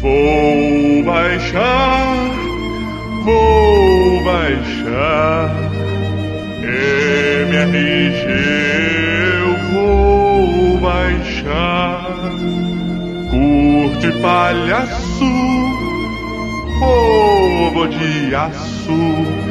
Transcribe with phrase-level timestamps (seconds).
[0.00, 2.30] Vou baixar,
[3.24, 5.50] vou baixar.
[7.50, 8.24] MRG
[9.40, 12.06] eu vou baixar.
[13.30, 15.24] Curte palhaço,
[16.78, 19.41] bobo de aço.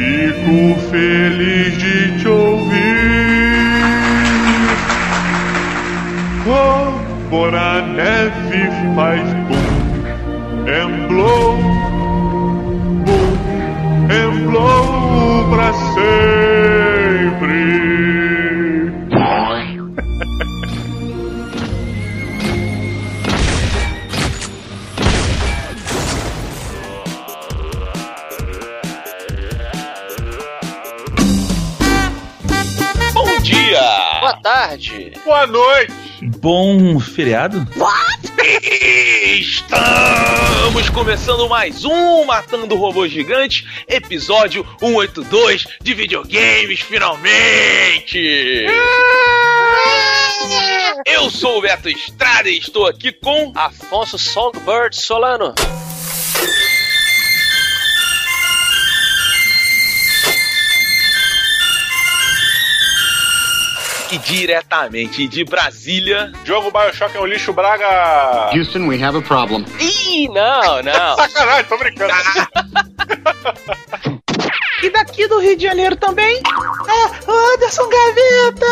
[0.00, 2.70] Fico feliz de te ouvir.
[6.42, 9.20] Como na neve faz
[11.06, 11.58] blow,
[13.04, 16.59] boom and blow pra sempre.
[35.30, 35.92] Boa noite.
[36.40, 37.64] Bom feriado?
[39.38, 48.66] Estamos começando mais um Matando Robô Gigante, episódio 182 de videogames, finalmente!
[51.06, 55.54] Eu sou o Beto Estrada e estou aqui com Afonso Songbird Solano.
[64.12, 66.32] E diretamente de Brasília.
[66.44, 68.50] Jogo Bioshock é um lixo, Braga.
[68.52, 69.64] Houston, we have a problem.
[69.78, 71.16] Ih, não, não.
[71.28, 72.12] Sacanagem, tô brincando.
[74.82, 76.36] E daqui do Rio de Janeiro também?
[76.36, 78.66] É, o Anderson Gaveta!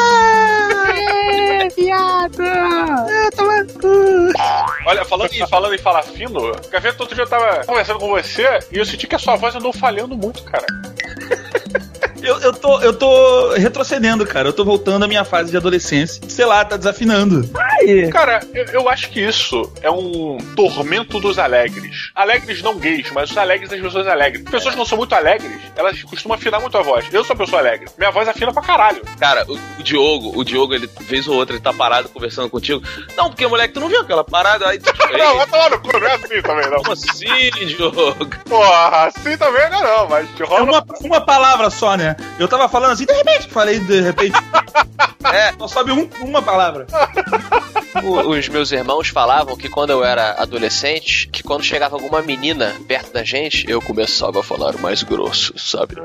[0.96, 2.42] É, viado!
[2.42, 4.32] É, toma cu.
[4.86, 8.58] Olha, falando em, falando em falar fino, Gaveta, outro dia eu tava conversando com você
[8.72, 10.64] e eu senti que a sua voz andou falhando muito, cara.
[12.28, 14.48] Eu, eu, tô, eu tô retrocedendo, cara.
[14.48, 16.20] Eu tô voltando à minha fase de adolescência.
[16.28, 17.48] Sei lá, tá desafinando.
[17.80, 18.08] Ai.
[18.10, 22.10] Cara, eu, eu acho que isso é um tormento dos alegres.
[22.14, 24.42] Alegres não gays, mas os alegres das pessoas alegres.
[24.44, 27.06] Pessoas que não são muito alegres, elas costumam afinar muito a voz.
[27.12, 27.88] Eu sou uma pessoa alegre.
[27.98, 29.02] Minha voz afina pra caralho.
[29.18, 32.82] Cara, o, o Diogo, o Diogo, ele, vez ou outra, ele tá parado conversando contigo.
[33.16, 34.68] Não, porque, moleque, tu não viu aquela parada?
[34.68, 36.78] Aí tu Não, vai tomar no cu, não é assim também, não.
[36.78, 38.14] Como assim, Diogo?
[38.48, 42.14] Porra, assim também não, é não, mas É rola uma, uma palavra só, né?
[42.38, 44.36] Eu tava falando assim, de repente, falei de repente.
[45.32, 46.86] é, só sobe um- uma palavra.
[48.02, 52.74] O- Os meus irmãos falavam que quando eu era adolescente, que quando chegava alguma menina
[52.86, 55.96] perto da gente, eu começava a falar mais grosso, sabe?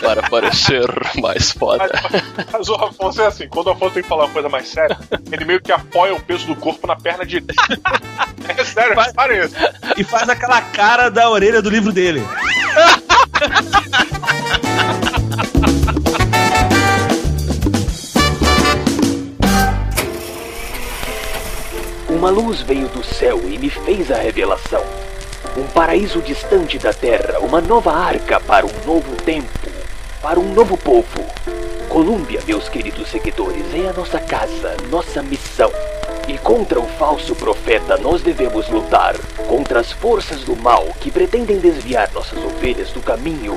[0.00, 0.86] Para parecer
[1.20, 1.88] mais foda.
[2.36, 4.68] Mas, mas o Afonso é assim, quando o Afonso tem que falar uma coisa mais
[4.68, 4.96] séria,
[5.30, 7.54] ele meio que apoia o peso do corpo na perna direita.
[8.48, 9.54] É sério, repare isso.
[9.96, 12.22] E faz aquela cara da orelha do livro dele.
[22.16, 24.82] Uma luz veio do céu e me fez a revelação.
[25.54, 29.46] Um paraíso distante da terra, uma nova arca para um novo tempo,
[30.22, 31.26] para um novo povo.
[31.90, 35.70] Colômbia, meus queridos seguidores, é a nossa casa, nossa missão.
[36.26, 39.14] E contra o falso profeta nós devemos lutar.
[39.46, 43.54] Contra as forças do mal que pretendem desviar nossas ovelhas do caminho.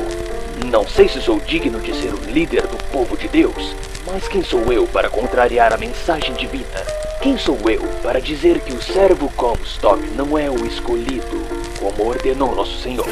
[0.66, 3.74] Não sei se sou digno de ser o líder do povo de Deus,
[4.06, 6.86] mas quem sou eu para contrariar a mensagem divina?
[7.22, 11.46] Quem sou eu para dizer que o servo Comstock não é o escolhido,
[11.80, 13.08] como ordenou nosso Senhor?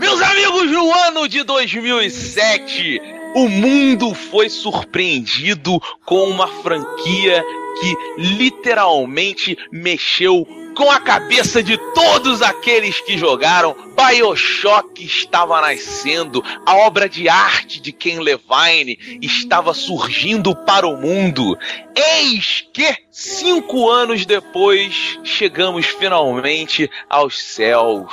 [0.00, 7.44] Meus amigos, no ano de 2007, o mundo foi surpreendido com uma franquia
[7.80, 10.46] que literalmente mexeu
[10.76, 13.74] com a cabeça de todos aqueles que jogaram.
[13.98, 21.58] Bioshock estava nascendo, a obra de arte de Ken Levine estava surgindo para o mundo.
[21.96, 28.12] Eis que, cinco anos depois, chegamos finalmente aos céus.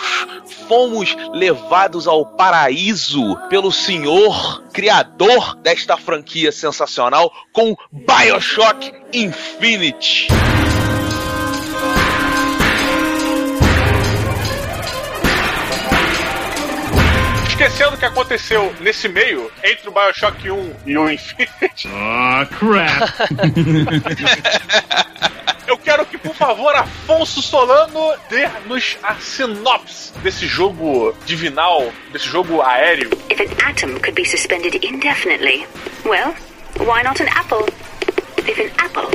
[0.67, 10.29] Fomos levados ao paraíso pelo Senhor, criador desta franquia sensacional, com Bioshock Infinite.
[17.55, 23.13] Esquecendo o que aconteceu nesse meio, entre o Bioshock 1 e o Infinite, Ah, crap.
[25.65, 32.61] eu quero que, por favor, Afonso Solano dê-nos a sinopse desse jogo divinal, desse jogo
[32.61, 33.09] aéreo.
[33.29, 35.65] If an atom could be suspended indefinitely,
[36.03, 36.35] well,
[36.79, 37.65] why not an apple?
[38.39, 39.09] If an apple,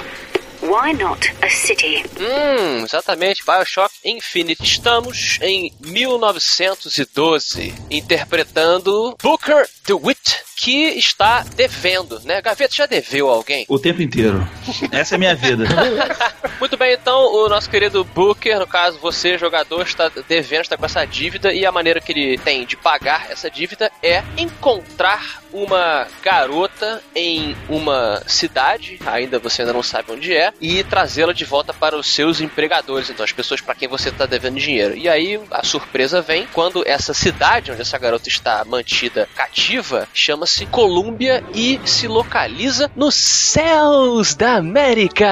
[0.63, 2.03] why not a city?
[2.19, 4.63] Hum, exatamente, Bioshock Infinite.
[4.63, 12.43] Estamos em 1912, interpretando Booker DeWitt, que está devendo, né?
[12.43, 13.65] Gaveta já deveu a alguém?
[13.67, 14.47] O tempo inteiro.
[14.93, 15.65] Essa é a minha vida.
[16.61, 20.85] Muito bem, então o nosso querido Booker, no caso você, jogador, está devendo, está com
[20.85, 26.07] essa dívida e a maneira que ele tem de pagar essa dívida é encontrar uma
[26.23, 31.73] garota em uma cidade, ainda você ainda não sabe onde é, e trazê-la de volta
[31.73, 34.97] para os seus empregadores, então as pessoas para quem você está devendo dinheiro.
[34.97, 40.09] E aí a surpresa vem quando essa cidade onde essa garota está mantida cativa
[40.51, 45.27] chama-se Colômbia e se localiza nos céus da América.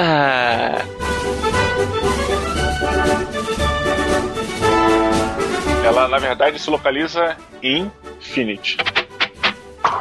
[5.84, 8.76] Ela, na verdade, se localiza em Infinity.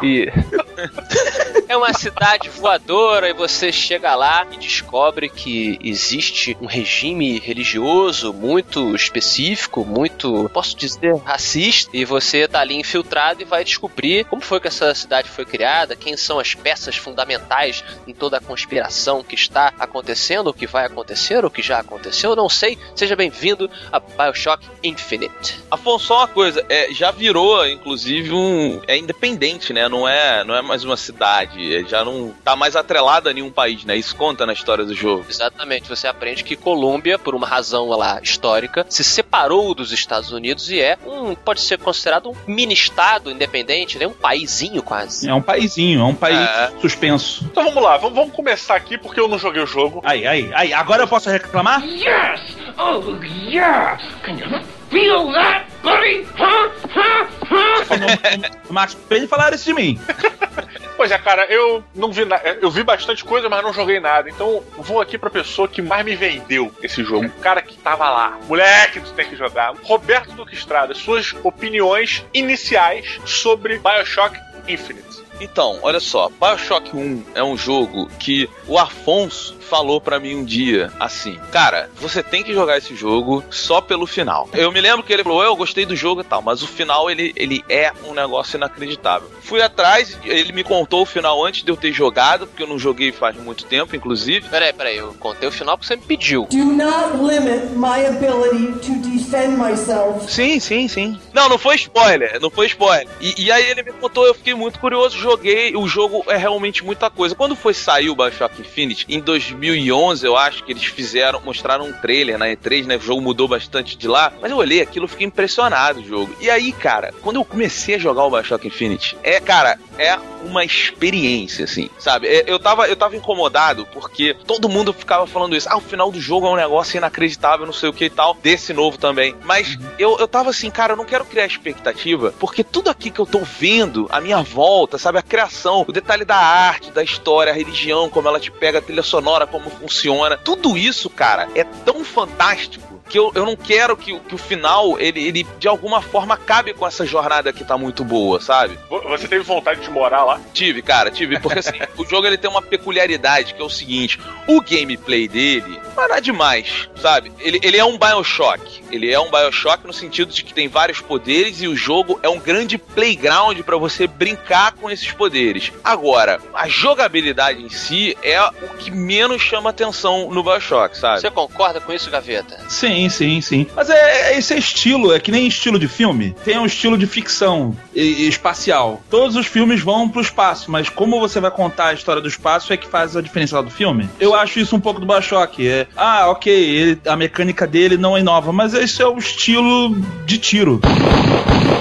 [0.03, 0.31] E
[1.67, 8.33] é uma cidade voadora e você chega lá e descobre que existe um regime religioso
[8.33, 14.41] muito específico, muito, posso dizer, racista, e você tá ali infiltrado e vai descobrir como
[14.41, 19.23] foi que essa cidade foi criada, quem são as peças fundamentais em toda a conspiração
[19.23, 22.77] que está acontecendo, o que vai acontecer, o que já aconteceu, não sei.
[22.95, 25.59] Seja bem-vindo a BioShock Infinite.
[25.69, 28.81] Afonso, só uma coisa, é, já virou, inclusive, um.
[28.87, 29.89] É independente, né?
[29.89, 31.56] Não é, não é mais uma cidade.
[31.75, 33.95] É, Já não tá mais atrelada a nenhum país, né?
[33.95, 35.25] Isso conta na história do jogo.
[35.29, 40.69] Exatamente, você aprende que Colômbia, por uma razão lá histórica, se separou dos Estados Unidos
[40.69, 44.07] e é um, pode ser considerado um mini estado independente, né?
[44.07, 45.29] Um paizinho quase.
[45.29, 46.71] É um paizinho, é um país É.
[46.81, 47.45] suspenso.
[47.51, 50.01] Então vamos lá, vamos, vamos começar aqui porque eu não joguei o jogo.
[50.03, 50.73] Aí, aí, aí.
[50.73, 51.83] Agora eu posso reclamar?
[51.85, 52.41] Yes!
[52.77, 53.97] Oh, yeah!
[54.23, 56.25] Can you feel that, buddy?
[56.37, 56.69] Huh?
[56.95, 57.27] Huh?
[57.49, 58.57] Huh?
[58.69, 59.99] O Max Payne falaram isso de mim.
[60.97, 62.57] Pois é, cara, eu não vi nada.
[62.59, 64.29] Eu vi bastante coisa, mas não joguei nada.
[64.29, 67.27] Então vou aqui pra pessoa que mais me vendeu esse jogo.
[67.27, 68.39] O cara que tava lá.
[68.47, 69.73] Moleque, tu tem que jogar.
[69.83, 74.35] Roberto Duque Estrada, suas opiniões iniciais sobre Bioshock
[74.67, 75.06] Infinite.
[75.39, 80.45] Então, olha só, Bioshock 1 é um jogo que o Afonso falou pra mim um
[80.45, 84.49] dia assim: Cara, você tem que jogar esse jogo só pelo final.
[84.53, 87.09] Eu me lembro que ele falou: Eu gostei do jogo e tal, mas o final
[87.09, 89.29] ele, ele é um negócio inacreditável.
[89.41, 92.79] Fui atrás, ele me contou o final antes de eu ter jogado, porque eu não
[92.79, 94.47] joguei faz muito tempo, inclusive.
[94.49, 96.47] Peraí, peraí, eu contei o final porque você me pediu.
[96.49, 100.31] Do not limit my ability to defend myself.
[100.31, 101.19] Sim, sim, sim.
[101.33, 103.07] Não, não foi spoiler, não foi spoiler.
[103.19, 106.83] E, e aí ele me contou, eu fiquei muito curioso, joguei, o jogo é realmente
[106.83, 107.35] muita coisa.
[107.35, 111.93] Quando foi sair o Bioshock Infinite, em 2011, eu acho que eles fizeram, mostraram um
[111.93, 112.95] trailer na E3, né?
[112.95, 116.35] O jogo mudou bastante de lá, mas eu olhei aquilo, fiquei impressionado o jogo.
[116.39, 120.63] E aí, cara, quando eu comecei a jogar o Bioshock Infinite, é, cara, é uma
[120.63, 122.27] experiência, assim, sabe?
[122.27, 125.67] É, Eu tava, eu tava incomodado porque todo mundo ficava falando isso.
[125.69, 128.35] Ah, o final do jogo é um negócio inacreditável, não sei o que e tal.
[128.41, 129.35] Desse novo também.
[129.43, 133.19] Mas eu, eu tava assim, cara, eu não quero criar expectativa, porque tudo aqui que
[133.19, 135.16] eu tô vendo, a minha volta, sabe?
[135.17, 138.81] A criação, o detalhe da arte, da história, a religião, como ela te pega, a
[138.81, 140.37] trilha sonora, como funciona.
[140.37, 144.37] Tudo isso, cara, é tão fantástico que eu, eu não quero que, o- que o
[144.37, 148.77] final, ele, ele de alguma forma acabe com essa jornada que tá muito boa, sabe?
[148.89, 150.39] Vo- Você teve vontade de morar lá?
[150.53, 151.39] Tive, cara, tive.
[151.39, 155.79] Porque assim, o jogo ele tem uma peculiaridade que é o seguinte: o gameplay dele
[155.95, 157.31] não é nada demais, sabe?
[157.39, 158.83] Ele, ele é um Bioshock.
[158.91, 162.29] Ele é um Bioshock no sentido de que tem vários poderes e o jogo é
[162.29, 165.71] um grande playground pra você brincar com esses poderes.
[165.83, 171.21] Agora, a jogabilidade em si é o que menos chama atenção no Bioshock, sabe?
[171.21, 172.57] Você concorda com isso, Gaveta?
[172.97, 173.67] Sim, sim, sim.
[173.75, 176.35] Mas é, é- esse é estilo, é que nem estilo de filme.
[176.43, 179.01] Tem um estilo de ficção e, e espacial.
[179.09, 182.73] Todos os filmes vão pro espaço, mas como você vai contar a história do espaço
[182.73, 184.09] é que faz a diferença lá do filme.
[184.19, 185.67] Eu acho isso um pouco do Bioshock.
[185.67, 190.37] É, ah, ok, ele- a mecânica dele não inova, mas esse é o estilo de
[190.37, 190.81] tiro.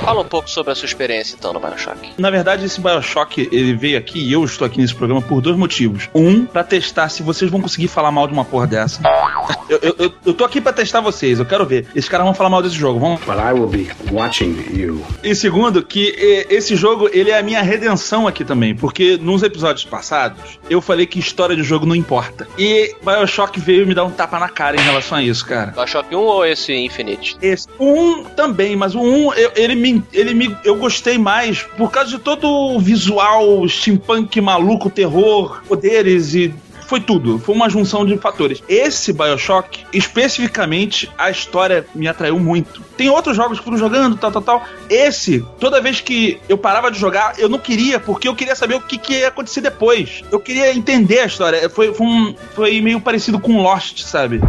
[0.07, 2.13] Fala um pouco sobre a sua experiência então no Bioshock.
[2.17, 5.57] Na verdade, esse Bioshock, ele veio aqui e eu estou aqui nesse programa por dois
[5.57, 6.09] motivos.
[6.15, 9.01] Um, pra testar se vocês vão conseguir falar mal de uma porra dessa.
[9.69, 11.89] Eu, eu, eu, eu tô aqui pra testar vocês, eu quero ver.
[11.93, 13.19] Esses caras vão falar mal desse jogo, vamos?
[13.25, 15.05] But I will be watching you.
[15.25, 16.15] E segundo, que
[16.49, 21.05] esse jogo, ele é a minha redenção aqui também, porque nos episódios passados, eu falei
[21.05, 22.47] que história de jogo não importa.
[22.57, 25.73] E Bioshock veio me dar um tapa na cara em relação a isso, cara.
[25.73, 27.37] Bioshock 1 ou esse Infinite?
[27.43, 31.63] Esse, o 1 também, mas o 1, eu- ele me, ele me, eu gostei mais
[31.63, 36.55] por causa de todo o visual steampunk maluco, terror, poderes e
[36.87, 37.37] foi tudo.
[37.41, 38.63] Foi uma junção de fatores.
[38.69, 42.81] Esse Bioshock, especificamente, a história me atraiu muito.
[42.97, 44.65] Tem outros jogos que fui jogando, tal, tal, tal.
[44.89, 48.77] Esse, toda vez que eu parava de jogar, eu não queria, porque eu queria saber
[48.77, 50.23] o que, que ia acontecer depois.
[50.31, 51.69] Eu queria entender a história.
[51.69, 54.41] Foi, foi, um- foi meio parecido com Lost, sabe?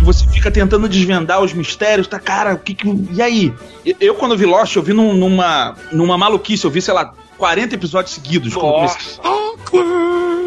[0.00, 2.88] Que você fica tentando desvendar os mistérios, tá, cara, o que que.
[3.12, 3.52] E aí?
[4.00, 7.74] Eu, quando vi Lost, eu vi num- numa, numa maluquice, eu vi, sei lá, 40
[7.74, 8.54] episódios seguidos.
[8.54, 9.18] comecei-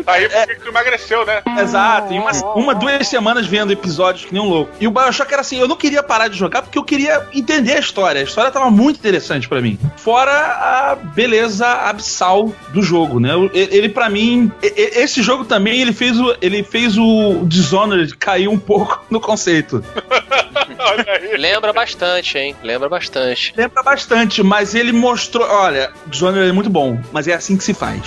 [0.05, 1.41] Aí porque tu emagreceu, né?
[1.61, 4.71] Exato, em uma, uma, duas semanas vendo episódios que nem um louco.
[4.79, 7.73] E o Bioshock era assim, eu não queria parar de jogar porque eu queria entender
[7.73, 8.19] a história.
[8.19, 9.79] A história tava muito interessante pra mim.
[9.95, 13.31] Fora a beleza abissal do jogo, né?
[13.53, 17.43] Ele, ele para mim, e- e- esse jogo também, ele fez o, ele fez o
[17.45, 19.81] Dishonored cair um pouco no conceito.
[21.37, 22.55] Lembra bastante, hein?
[22.61, 23.53] Lembra bastante.
[23.55, 27.73] Lembra bastante, mas ele mostrou, olha, Dishonored é muito bom, mas é assim que se
[27.73, 28.01] faz.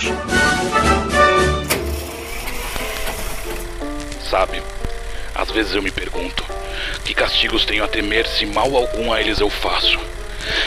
[4.29, 4.61] Sabe,
[5.33, 6.43] às vezes eu me pergunto:
[7.05, 9.99] que castigos tenho a temer se mal algum a eles eu faço?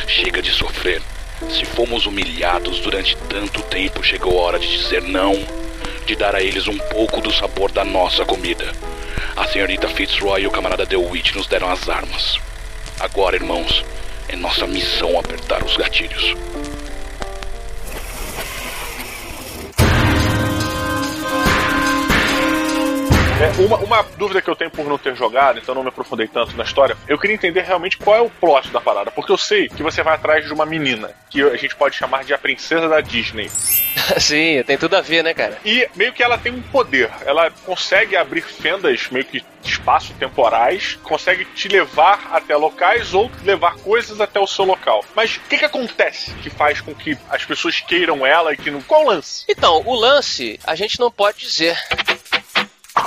[0.07, 1.03] Chega de sofrer.
[1.49, 5.35] Se fomos humilhados durante tanto tempo, chegou a hora de dizer não,
[6.07, 8.73] de dar a eles um pouco do sabor da nossa comida.
[9.37, 12.39] A senhorita Fitzroy e o camarada DeWitt nos deram as armas.
[12.99, 13.85] Agora, irmãos,
[14.29, 16.35] é nossa missão apertar os gatilhos.
[23.41, 26.29] É, uma, uma dúvida que eu tenho por não ter jogado, então não me aprofundei
[26.29, 29.39] tanto na história, eu queria entender realmente qual é o plot da parada, porque eu
[29.39, 32.39] sei que você vai atrás de uma menina, que a gente pode chamar de a
[32.39, 33.51] princesa da Disney.
[34.21, 35.59] Sim, tem tudo a ver, né, cara?
[35.65, 40.13] E meio que ela tem um poder, ela consegue abrir fendas meio que de espaço
[40.19, 45.05] temporais, consegue te levar até locais ou levar coisas até o seu local.
[45.15, 48.71] Mas o que, que acontece que faz com que as pessoas queiram ela e que
[48.71, 48.81] não.
[48.83, 49.45] Qual o lance?
[49.49, 51.77] Então, o lance, a gente não pode dizer.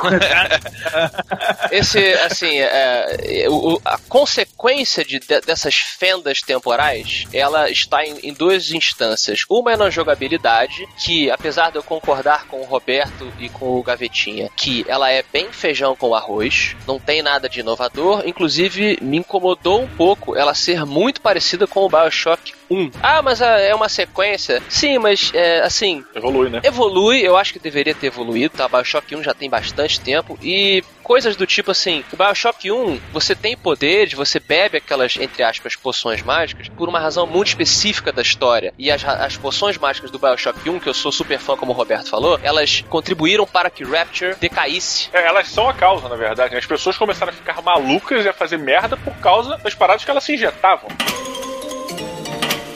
[1.71, 8.33] Esse, assim, é, o- a consequência de, de- dessas fendas temporais, ela está em, em
[8.33, 9.41] duas instâncias.
[9.49, 13.83] Uma é na jogabilidade, que apesar de eu concordar com o Roberto e com o
[13.83, 19.17] Gavetinha, que ela é bem feijão com arroz, não tem nada de inovador, inclusive me
[19.17, 22.91] incomodou um pouco ela ser muito parecida com o Bioshock 1.
[23.01, 24.61] Ah, mas é uma sequência?
[24.69, 26.61] Sim, mas é, assim, Evolui, né?
[26.63, 28.67] Evolui, eu acho que deveria ter evoluído, tá?
[28.67, 33.35] Bioshock 1 já tem bastante tempo e coisas do tipo assim, o Bioshock 1, você
[33.35, 38.21] tem poderes, você bebe aquelas, entre aspas, poções mágicas por uma razão muito específica da
[38.21, 38.73] história.
[38.77, 41.75] E as, as poções mágicas do Bioshock 1, que eu sou super fã, como o
[41.75, 45.09] Roberto falou, elas contribuíram para que Rapture decaísse.
[45.13, 46.55] É, elas são a causa, na verdade.
[46.55, 50.11] As pessoas começaram a ficar malucas e a fazer merda por causa das paradas que
[50.11, 50.89] elas se injetavam.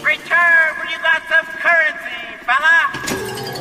[0.03, 3.56] Return when you got some currency, fella!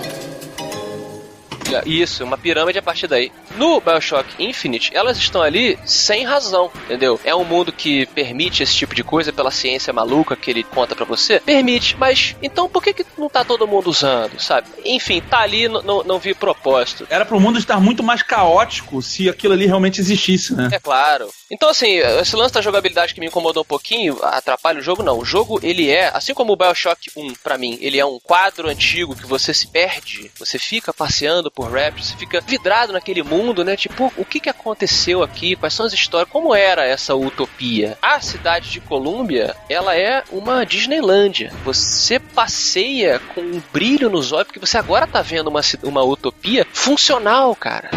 [1.85, 3.32] Isso, uma pirâmide a partir daí.
[3.56, 7.20] No Bioshock Infinite, elas estão ali sem razão, entendeu?
[7.25, 10.94] É um mundo que permite esse tipo de coisa pela ciência maluca que ele conta
[10.94, 11.40] pra você?
[11.40, 14.68] Permite, mas então por que, que não tá todo mundo usando, sabe?
[14.85, 17.06] Enfim, tá ali, não não vi propósito.
[17.11, 20.68] Era pro mundo estar muito mais caótico se aquilo ali realmente existisse, né?
[20.73, 21.28] É claro.
[21.50, 25.18] Então, assim, esse lance da jogabilidade que me incomodou um pouquinho, atrapalha o jogo, não.
[25.18, 28.68] O jogo, ele é, assim como o Bioshock 1, pra mim, ele é um quadro
[28.68, 33.64] antigo que você se perde, você fica passeando por Rapture, você fica vidrado naquele mundo,
[33.64, 33.75] né?
[33.76, 35.56] Tipo, o que que aconteceu aqui?
[35.56, 36.28] Quais são as histórias?
[36.30, 37.96] Como era essa utopia?
[38.02, 41.50] A cidade de Colômbia, ela é uma Disneylândia.
[41.64, 46.66] Você passeia com um brilho nos olhos, porque você agora tá vendo uma, uma utopia
[46.75, 47.88] funcional, cara.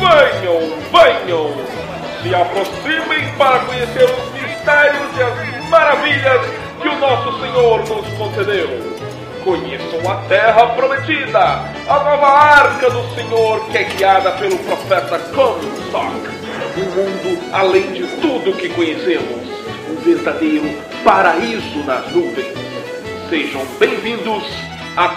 [0.00, 0.60] Venham,
[0.92, 1.70] venham!
[2.22, 6.42] Se aproximem para conhecer os mistérios e as maravilhas
[6.82, 8.89] que o nosso Senhor nos concedeu.
[9.44, 11.40] Conheçam a Terra Prometida,
[11.88, 16.40] a nova arca do Senhor que é guiada pelo profeta Comstock.
[16.76, 19.48] Um mundo além de tudo que conhecemos,
[19.88, 20.68] um verdadeiro
[21.02, 22.52] paraíso nas nuvens.
[23.30, 24.44] Sejam bem-vindos
[24.96, 25.08] a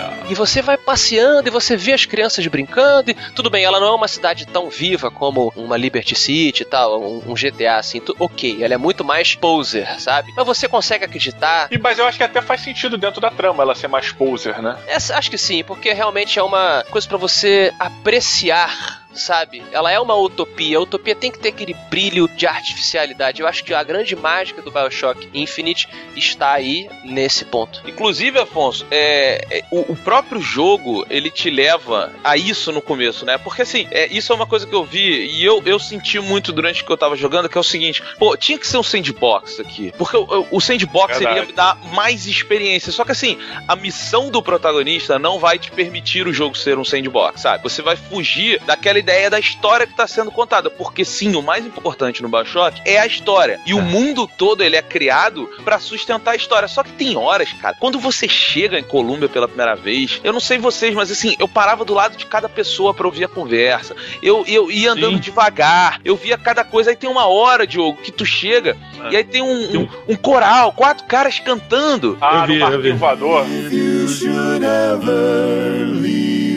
[0.00, 0.26] Colômbia.
[0.30, 3.10] E você vai passeando e você vê as crianças brincando.
[3.10, 6.66] E tudo bem, ela não é uma cidade tão viva como uma Liberty City e
[6.66, 8.00] tal, um, um GTA assim.
[8.00, 10.32] tu- ok, ela é muito mais poser, sabe?
[10.36, 11.68] Mas você consegue acreditar.
[11.70, 14.60] E, mas eu acho que até faz sentido dentro da trama ela ser mais poser,
[14.62, 14.76] né?
[14.86, 19.62] Essa- acho que sim, porque realmente é uma coisa pra você apreciar sabe?
[19.72, 20.78] Ela é uma utopia.
[20.78, 23.40] A utopia tem que ter aquele brilho de artificialidade.
[23.40, 27.82] Eu acho que a grande mágica do Bioshock Infinite está aí nesse ponto.
[27.86, 33.24] Inclusive, Afonso, é, é, o, o próprio jogo ele te leva a isso no começo,
[33.24, 33.38] né?
[33.38, 36.52] Porque assim, é, isso é uma coisa que eu vi e eu, eu senti muito
[36.52, 39.60] durante que eu tava jogando, que é o seguinte: pô, tinha que ser um sandbox
[39.60, 39.92] aqui.
[39.96, 41.36] Porque o, o sandbox Verdade.
[41.36, 42.92] iria me dar mais experiência.
[42.92, 46.84] Só que assim, a missão do protagonista não vai te permitir o jogo ser um
[46.84, 47.62] sandbox, sabe?
[47.62, 50.70] Você vai fugir daquela ideia da história que tá sendo contada.
[50.70, 53.60] Porque sim, o mais importante no Bioshock é a história.
[53.66, 56.68] E o mundo todo ele é criado pra sustentar a história.
[56.68, 60.40] Só que tem horas, cara, quando você chega em Colômbia pela primeira vez, eu não
[60.40, 63.94] sei vocês, mas assim, eu parava do lado de cada pessoa pra ouvir a conversa.
[64.22, 66.90] Eu, eu ia andando devagar, eu via cada coisa.
[66.90, 68.76] Aí tem uma hora, Diogo, que tu chega
[69.10, 72.18] e aí tem um, um, um coral, quatro caras cantando.
[72.20, 73.46] Ah, no barquinho voador.
[73.48, 76.47] You should ever leave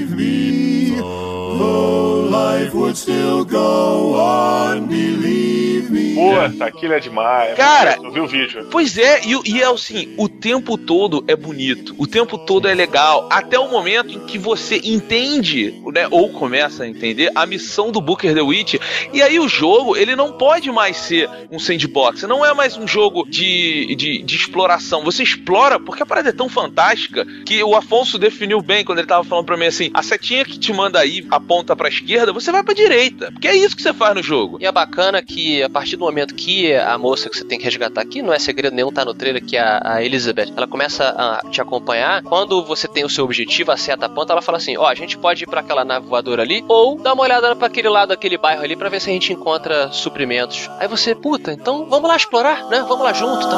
[2.32, 5.71] life would still go on, believe me.
[5.82, 7.56] Puta, aquilo é demais.
[7.56, 8.68] Cara, eu vi o vídeo.
[8.72, 12.74] Pois é, e, e é assim, o tempo todo é bonito, o tempo todo é
[12.74, 17.92] legal, até o momento em que você entende, né, ou começa a entender a missão
[17.92, 18.76] do Booker the Witch,
[19.14, 22.88] e aí o jogo, ele não pode mais ser um sandbox, não é mais um
[22.88, 27.76] jogo de, de, de exploração, você explora porque a parada é tão fantástica que o
[27.76, 31.00] Afonso definiu bem quando ele tava falando pra mim assim, a setinha que te manda
[31.00, 34.24] aí aponta pra esquerda, você vai pra direita, porque é isso que você faz no
[34.24, 34.58] jogo.
[34.60, 37.66] E é bacana que a partir do momento que a moça que você tem que
[37.66, 41.10] resgatar aqui, não é segredo nenhum, tá no trailer, que é a, Elizabeth, ela começa
[41.10, 42.22] a te acompanhar.
[42.24, 45.44] Quando você tem o seu objetivo, a seta ela fala assim: Ó, a gente pode
[45.44, 48.64] ir pra aquela nave voadora ali, ou dar uma olhada pra aquele lado, aquele bairro
[48.64, 50.70] ali, pra ver se a gente encontra suprimentos.
[50.80, 52.86] Aí você, puta, então vamos lá explorar, né?
[52.88, 53.58] Vamos lá junto tá?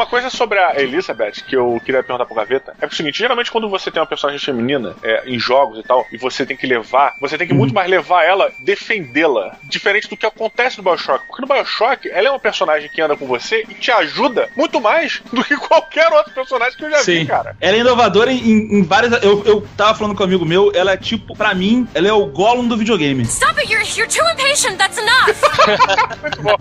[0.00, 3.52] Uma coisa sobre a Elizabeth que eu queria perguntar pro Gaveta é o seguinte: geralmente
[3.52, 6.66] quando você tem uma personagem feminina é, em jogos e tal, e você tem que
[6.66, 11.26] levar, você tem que muito mais levar ela, defendê-la, diferente do que acontece no Bioshock.
[11.26, 14.80] Porque no Bioshock, ela é uma personagem que anda com você e te ajuda muito
[14.80, 17.54] mais do que qualquer outro personagem que eu já vi, cara.
[17.60, 19.22] Ela é inovadora em, em várias.
[19.22, 22.12] Eu, eu tava falando com um amigo meu, ela é tipo, pra mim, ela é
[22.12, 23.24] o Gollum do videogame.
[23.24, 23.70] Stop it!
[23.70, 24.78] You're, you're too impatient.
[24.78, 25.36] That's enough.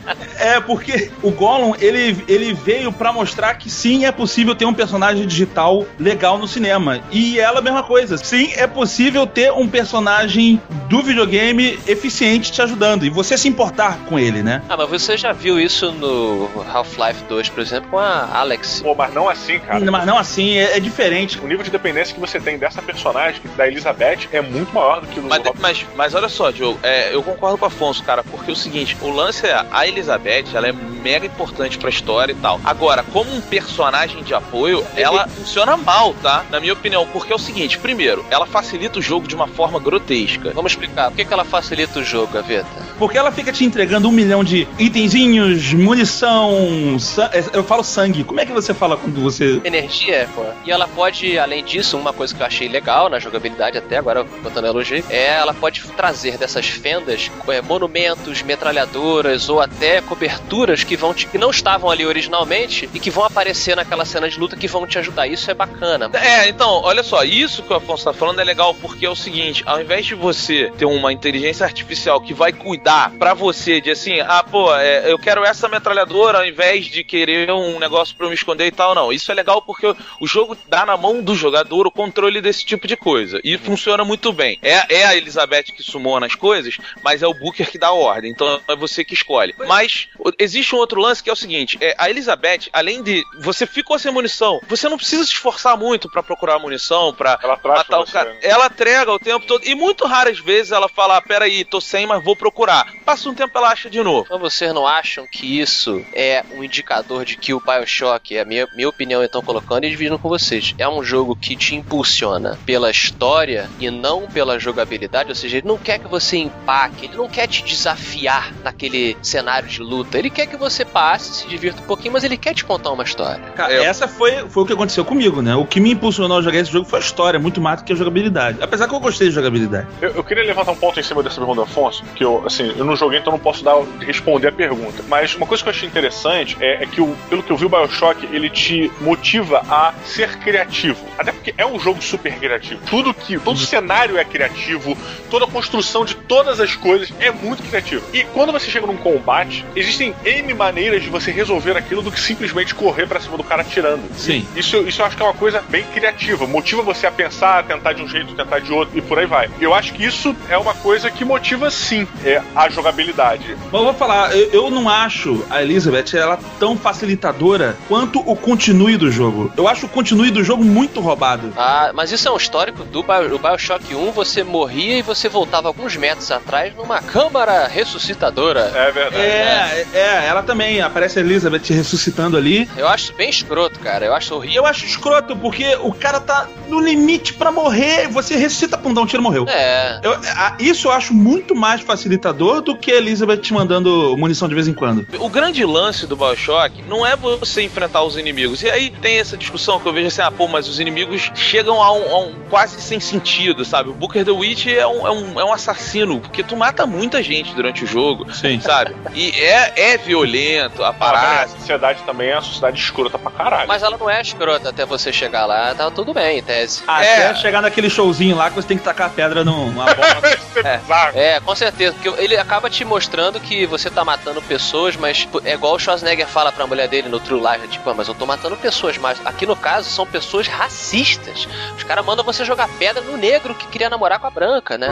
[0.40, 4.74] É, porque o Gollum, ele, ele veio pra mostrar que sim, é possível ter um
[4.74, 7.02] personagem digital legal no cinema.
[7.12, 8.18] E ela, a mesma coisa.
[8.18, 13.06] Sim, é possível ter um personagem do videogame eficiente te ajudando.
[13.06, 14.62] E você se importar com ele, né?
[14.70, 18.82] Ah, mas você já viu isso no Half-Life 2, por exemplo, com a Alex.
[18.82, 19.92] Pô, mas não assim, cara.
[19.92, 21.40] Mas não assim, é, é diferente.
[21.40, 25.08] O nível de dependência que você tem dessa personagem, da Elizabeth, é muito maior do
[25.08, 28.24] que o Mas, mas, mas olha só, Diogo, é, eu concordo com o Afonso, cara,
[28.24, 32.34] porque é o seguinte, o lance é, a Elizabeth, ela é mega importante pra história
[32.34, 32.60] e tal.
[32.64, 36.46] Agora, como um personagem de apoio, ela funciona mal, tá?
[36.50, 39.80] Na minha opinião, porque é o seguinte, primeiro, ela facilita o jogo de uma forma
[39.80, 40.52] grotesca.
[40.54, 42.68] Vamos explicar, por que, que ela facilita o jogo, Gaveta?
[42.98, 46.98] Porque ela fica te entregando um milhão de itenzinhos, munição,
[47.32, 48.24] é, eu falo sangue.
[48.24, 49.62] Como é que você fala quando você.
[49.64, 50.44] Energia, pô.
[50.66, 54.24] E ela pode, além disso, uma coisa que eu achei legal na jogabilidade até agora,
[54.24, 60.96] botando elogio, é ela pode trazer dessas fendas é, monumentos, metralhadoras ou até coberturas que
[60.96, 64.56] vão te, que não estavam ali originalmente e que vão aparecer naquela cena de luta
[64.56, 65.28] que vão te ajudar.
[65.28, 66.10] Isso é bacana.
[66.14, 69.16] É, então, olha só, isso que o Afonso tá falando é legal porque é o
[69.16, 73.92] seguinte, ao invés de você ter uma inteligência artificial que vai cuidar pra você de
[73.92, 78.26] assim, ah, pô, é, eu quero essa metralhadora ao invés de querer um negócio pra
[78.26, 79.12] eu me esconder e tal, não.
[79.12, 82.88] Isso é legal porque o- jogo dá na mão do jogador o controle desse tipo
[82.88, 83.40] de coisa.
[83.44, 84.60] E funciona muito bem.
[84.62, 87.94] É, é a Elizabeth que sumou nas coisas, mas é o Booker que dá a
[87.94, 88.30] ordem.
[88.32, 89.56] Então é você que escolhe.
[89.68, 93.24] Mas o- existe um outro lance que é o seguinte: é, a Elizabeth, além de.
[93.40, 98.00] Você ficou sem munição, você não precisa se esforçar muito pra procurar munição, pra matar
[98.00, 98.34] o você, cara.
[98.34, 98.40] né?
[98.42, 99.66] Ela entrega o tempo todo.
[99.66, 102.92] E muito raras vezes ela fala: ah, peraí, tô sem, mas vou procurar.
[103.06, 104.28] Passa um tempo ela acha de novo.
[104.30, 108.46] Mas vocês não acham que isso é um indicador de que o Bioshock, é a
[108.46, 112.58] minha, minha opinião, então colocando e dividindo com vocês, é um jogo que te impulsiona
[112.66, 115.30] pela história e não pela jogabilidade?
[115.30, 119.68] Ou seja, ele não quer que você empaque, ele não quer te desafiar naquele cenário
[119.68, 120.18] de luta.
[120.18, 123.04] Ele quer que você passe, se divirta um pouquinho, mas ele quer te contar uma
[123.04, 123.42] história.
[123.56, 125.56] Cara, essa foi, foi o que aconteceu comigo, né?
[125.56, 127.94] O que me impulsionou a jogar esse jogo foi a história, muito mais do que
[127.94, 128.58] a jogabilidade.
[128.62, 129.88] Apesar que eu gostei de jogabilidade.
[130.02, 132.74] Eu, eu queria levantar um ponto em cima dessa pergunta do Afonso, que eu, assim,
[132.78, 135.04] eu não joguei, então não posso dar, responder a pergunta.
[135.08, 137.66] Mas uma coisa que eu achei interessante é, é que, o, pelo que eu vi,
[137.66, 141.06] o Bioshock, ele te motiva a ser criativo.
[141.18, 142.82] Até porque é um jogo super criativo.
[142.90, 144.98] Tudo que, todo o cenário é criativo,
[145.30, 148.04] toda a construção de todas as coisas é muito criativo.
[148.14, 152.20] E quando você chega num combate, existem N maneiras de você resolver aquilo do que
[152.20, 154.04] simplesmente correr pra cima do cara atirando.
[154.16, 154.46] Sim.
[154.56, 156.48] Isso, isso eu acho que é uma coisa bem criativa.
[156.48, 159.26] Motiva você a pensar, a tentar de um jeito, tentar de outro e por aí
[159.26, 159.50] vai.
[159.60, 163.56] Eu acho que isso é uma coisa que motiva sim é, a jogabilidade.
[163.72, 168.36] Mas eu vou falar, eu, eu não acho a Elizabeth ela tão facilitadora quanto o
[168.36, 169.52] continue do jogo.
[169.58, 171.54] Eu acho o continue do jogo muito roubado.
[171.58, 175.68] Ah, mas isso é um histórico do, Bio, Bioshock 1, você morria e você voltava
[175.68, 178.72] alguns metros atrás numa câmara ressuscitadora.
[178.74, 179.16] É verdade.
[179.16, 182.59] É, é, ela também aparece a Elizabeth ressuscitando ali.
[182.76, 184.06] Eu acho bem escroto, cara.
[184.06, 184.58] Eu acho horrível.
[184.64, 189.02] Eu acho escroto porque o cara tá no limite pra morrer, você ressuscita, pum, dá
[189.02, 189.46] um tiro, morreu.
[189.48, 190.00] É.
[190.04, 194.48] Eu- a- isso eu acho muito mais facilitador do que a Elizabeth te mandando munição
[194.48, 195.08] de vez em quando.
[195.20, 198.62] O grande lance do Bioshock não é você enfrentar os inimigos.
[198.62, 201.82] E aí tem essa discussão que eu vejo assim, ah, pô, mas os inimigos chegam
[201.82, 203.90] a um, a um quase sem sentido, sabe?
[203.90, 207.22] O Booker the Witch é um, é, um, é um assassino, porque tu mata muita
[207.24, 208.60] gente durante o jogo, Sim.
[208.60, 208.96] sabe?
[209.14, 211.44] E é, é violento a Ah, parada.
[211.44, 213.68] a sociedade também é uma sociedade escrota pra caralho.
[213.68, 216.84] Mas ela não é escrota até você chegar lá, tá tudo bem, em tese.
[216.88, 220.20] Até chegar naquele showzinho lá que você tem que tacar a pedra numa bola.
[221.14, 225.42] É, com certeza, porque ele acaba te mostrando que você tá matando pessoas, mas tipo,
[225.46, 228.14] é igual o Schwarzenegger fala pra mulher dele no True Life, tipo, ah, mas eu
[228.14, 231.48] tô matando pessoas, mas aqui no caso são pessoas racistas.
[231.78, 234.90] Os caras mandam você jogar pedra no negro que queria namorar com a branca, né?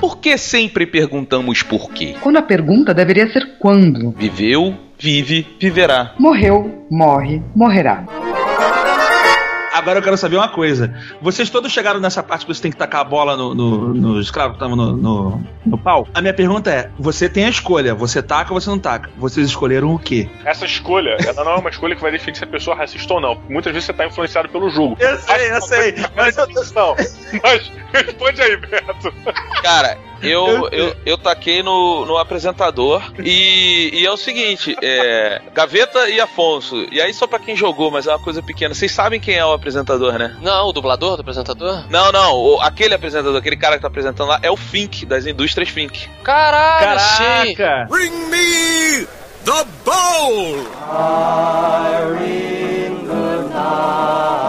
[0.00, 2.14] Por que sempre perguntamos por quê?
[2.20, 4.12] Quando a pergunta deveria ser quando.
[4.12, 6.14] Viveu, vive, viverá.
[6.18, 8.06] Morreu, morre, morrerá.
[9.88, 10.94] Agora eu quero saber uma coisa.
[11.18, 14.20] Vocês todos chegaram nessa parte que você tem que tacar a bola no, no, no
[14.20, 16.06] escravo que estavam no, no, no pau?
[16.12, 19.08] A minha pergunta é: você tem a escolha, você taca ou você não taca?
[19.16, 20.28] Vocês escolheram o quê?
[20.44, 23.14] Essa escolha, ela não é uma escolha que vai definir se a pessoa é racista
[23.14, 23.40] ou não.
[23.48, 24.94] Muitas vezes você tá influenciado pelo jogo.
[25.00, 25.94] Eu sei, eu sei.
[26.14, 26.36] Mas
[26.74, 26.94] não.
[27.42, 29.14] Mas responde aí, Beto.
[29.62, 36.08] Cara, eu, eu, eu taquei no, no apresentador e, e é o seguinte, é, Gaveta
[36.08, 36.86] e Afonso.
[36.90, 38.74] E aí só pra quem jogou, mas é uma coisa pequena.
[38.74, 40.36] Vocês sabem quem é o apresentador, né?
[40.40, 41.84] Não, o dublador do apresentador?
[41.90, 45.26] Não, não, o- aquele apresentador, aquele cara que tá apresentando lá é o Fink, das
[45.26, 46.08] indústrias Fink.
[46.22, 47.54] Caralho, sim!
[47.88, 49.06] Bring me
[49.44, 50.66] the bowl!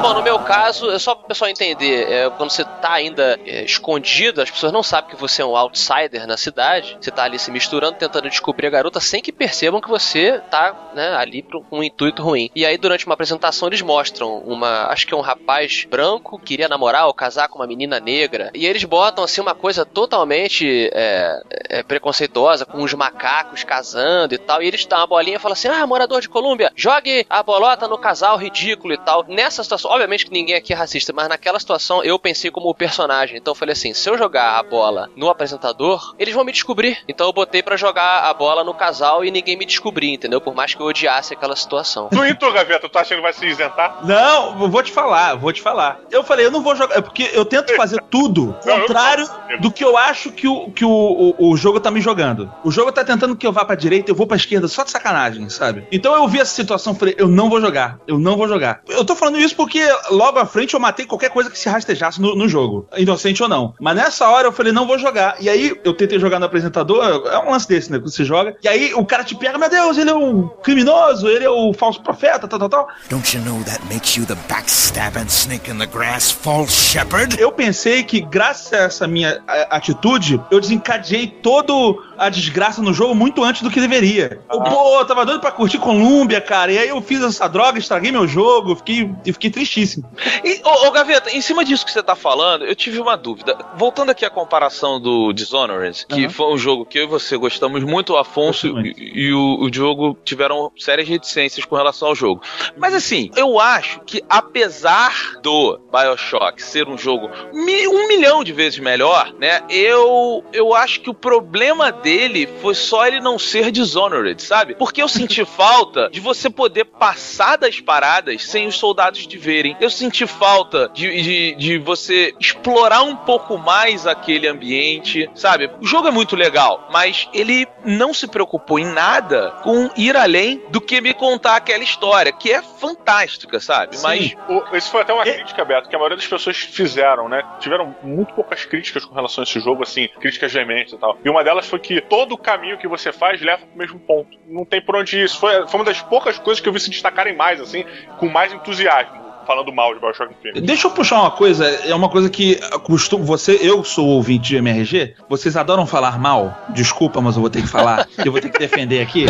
[0.02, 3.64] Bom, no meu caso, é só pro pessoal entender, é, quando você tá ainda é,
[3.64, 7.40] escondido, as pessoas não sabem que você é um outsider na cidade, você tá ali
[7.40, 11.60] se misturando, tentando descobrir a garota sem que percebam que você tá né, ali pra
[11.72, 12.50] um intuito ruim.
[12.56, 14.88] E aí, durante uma apresentação, eles mostram uma.
[14.88, 18.52] Acho que é um rapaz branco que queria namorar ou casar com uma menina negra.
[18.54, 24.38] E eles botam assim uma coisa totalmente é, é, preconceituosa, com os macacos casando e
[24.38, 24.62] tal.
[24.62, 27.88] E eles dão uma bolinha e falam assim: Ah, morador de Colômbia, jogue a bolota
[27.88, 29.24] no casal ridículo e tal.
[29.28, 32.76] Nessa situação, obviamente que ninguém aqui é racista, mas naquela situação eu pensei como o
[32.76, 33.38] personagem.
[33.38, 36.98] Então eu falei assim: se eu jogar a bola no apresentador, eles vão me descobrir.
[37.08, 40.42] Então eu botei pra jogar a bola no casal e ninguém me descobrir, entendeu?
[40.42, 42.10] Por mais que eu odiasse aquela situação.
[42.10, 44.00] Tu e tu, Gaveta, tu acha que vai se isentar?
[44.04, 46.00] Não, vou te falar, vou te falar.
[46.12, 49.84] Eu falei, eu não vou jogar, é porque eu tento fazer tudo contrário do que
[49.84, 50.90] eu acho que, o, que o,
[51.38, 52.52] o, o jogo tá me jogando.
[52.64, 54.92] O jogo tá tentando que eu vá pra direita, eu vou pra esquerda, só de
[54.92, 55.88] sacanagem, sabe?
[55.92, 58.82] Então eu vi essa situação, falei, eu não vou jogar, eu não vou jogar.
[58.88, 62.20] Eu tô falando isso porque logo à frente eu matei qualquer coisa que se rastejasse
[62.22, 63.74] no, no jogo, inocente ou não.
[63.80, 65.36] Mas nessa hora eu falei, não vou jogar.
[65.40, 68.00] E aí eu tentei jogar no apresentador, é um lance desse, né?
[68.00, 68.56] Que você joga.
[68.64, 71.74] E aí o cara te pega, meu Deus, ele é um criminoso, ele é o
[71.74, 72.88] falso profeta, tal, tal, tal.
[73.10, 77.40] Don't you know that makes you the backstabbing snake in the grass, false shepherd?
[77.40, 81.74] Eu pensei que, graças a essa minha atitude, eu desencadeei toda
[82.18, 84.40] a desgraça no jogo muito antes do que deveria.
[84.50, 86.72] Eu, Pô, eu tava doido pra curtir Colômbia, cara.
[86.72, 90.10] E aí eu fiz essa droga, estraguei meu jogo, fiquei, eu fiquei tristíssimo.
[90.44, 93.58] E, ô, ô, Gaveta, em cima disso que você tá falando, eu tive uma dúvida.
[93.76, 96.30] Voltando aqui à comparação do Dishonored, que Aham.
[96.30, 98.94] foi um jogo que eu e você gostamos muito, o Afonso e,
[99.28, 102.42] e o, o Diogo tiveram sérias reticências com relação ao jogo.
[102.78, 108.54] Mas assim, eu acho que apesar do Bioshock ser um jogo mi- um milhão de
[108.54, 109.62] vezes melhor, né?
[109.70, 114.76] Eu, eu acho que o problema dele foi só ele não ser Dishonored, sabe?
[114.76, 119.76] Porque eu senti falta de você poder passar das paradas sem os soldados te verem.
[119.80, 125.70] Eu senti falta de, de, de você explorar um pouco mais aquele ambiente, sabe?
[125.82, 130.62] O jogo é muito legal, mas ele não se preocupou em nada com ir além
[130.70, 133.98] do que me contar aquela história, que é fantástica, sabe?
[134.02, 137.44] Mas O- Isso foi até uma crítica, Beto, que a maioria das pessoas fizeram, né?
[137.60, 141.18] Tiveram muito poucas críticas com relação a esse jogo, assim, críticas veementes e tal.
[141.24, 144.38] E uma delas foi que todo o caminho que você faz leva pro mesmo ponto.
[144.48, 145.26] Não tem por onde ir.
[145.26, 147.86] Isso foi, foi uma das poucas coisas que eu vi se destacarem mais, assim,
[148.18, 149.20] com mais entusiasmo.
[149.46, 150.62] falando mal de Bioshock Infinite.
[150.62, 154.58] Deixa eu puxar uma coisa, é uma coisa que costumo, você, eu sou ouvinte de
[154.58, 158.50] MRG, vocês adoram falar mal, desculpa, mas eu vou ter que falar, eu vou ter
[158.50, 159.26] que defender aqui.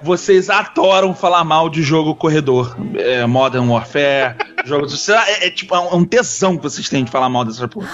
[0.00, 4.98] Vocês adoram falar mal de jogo corredor, é, Modern Warfare, jogos.
[5.00, 7.88] Será- É, é tipo é um tesão que vocês têm de falar mal dessa porra.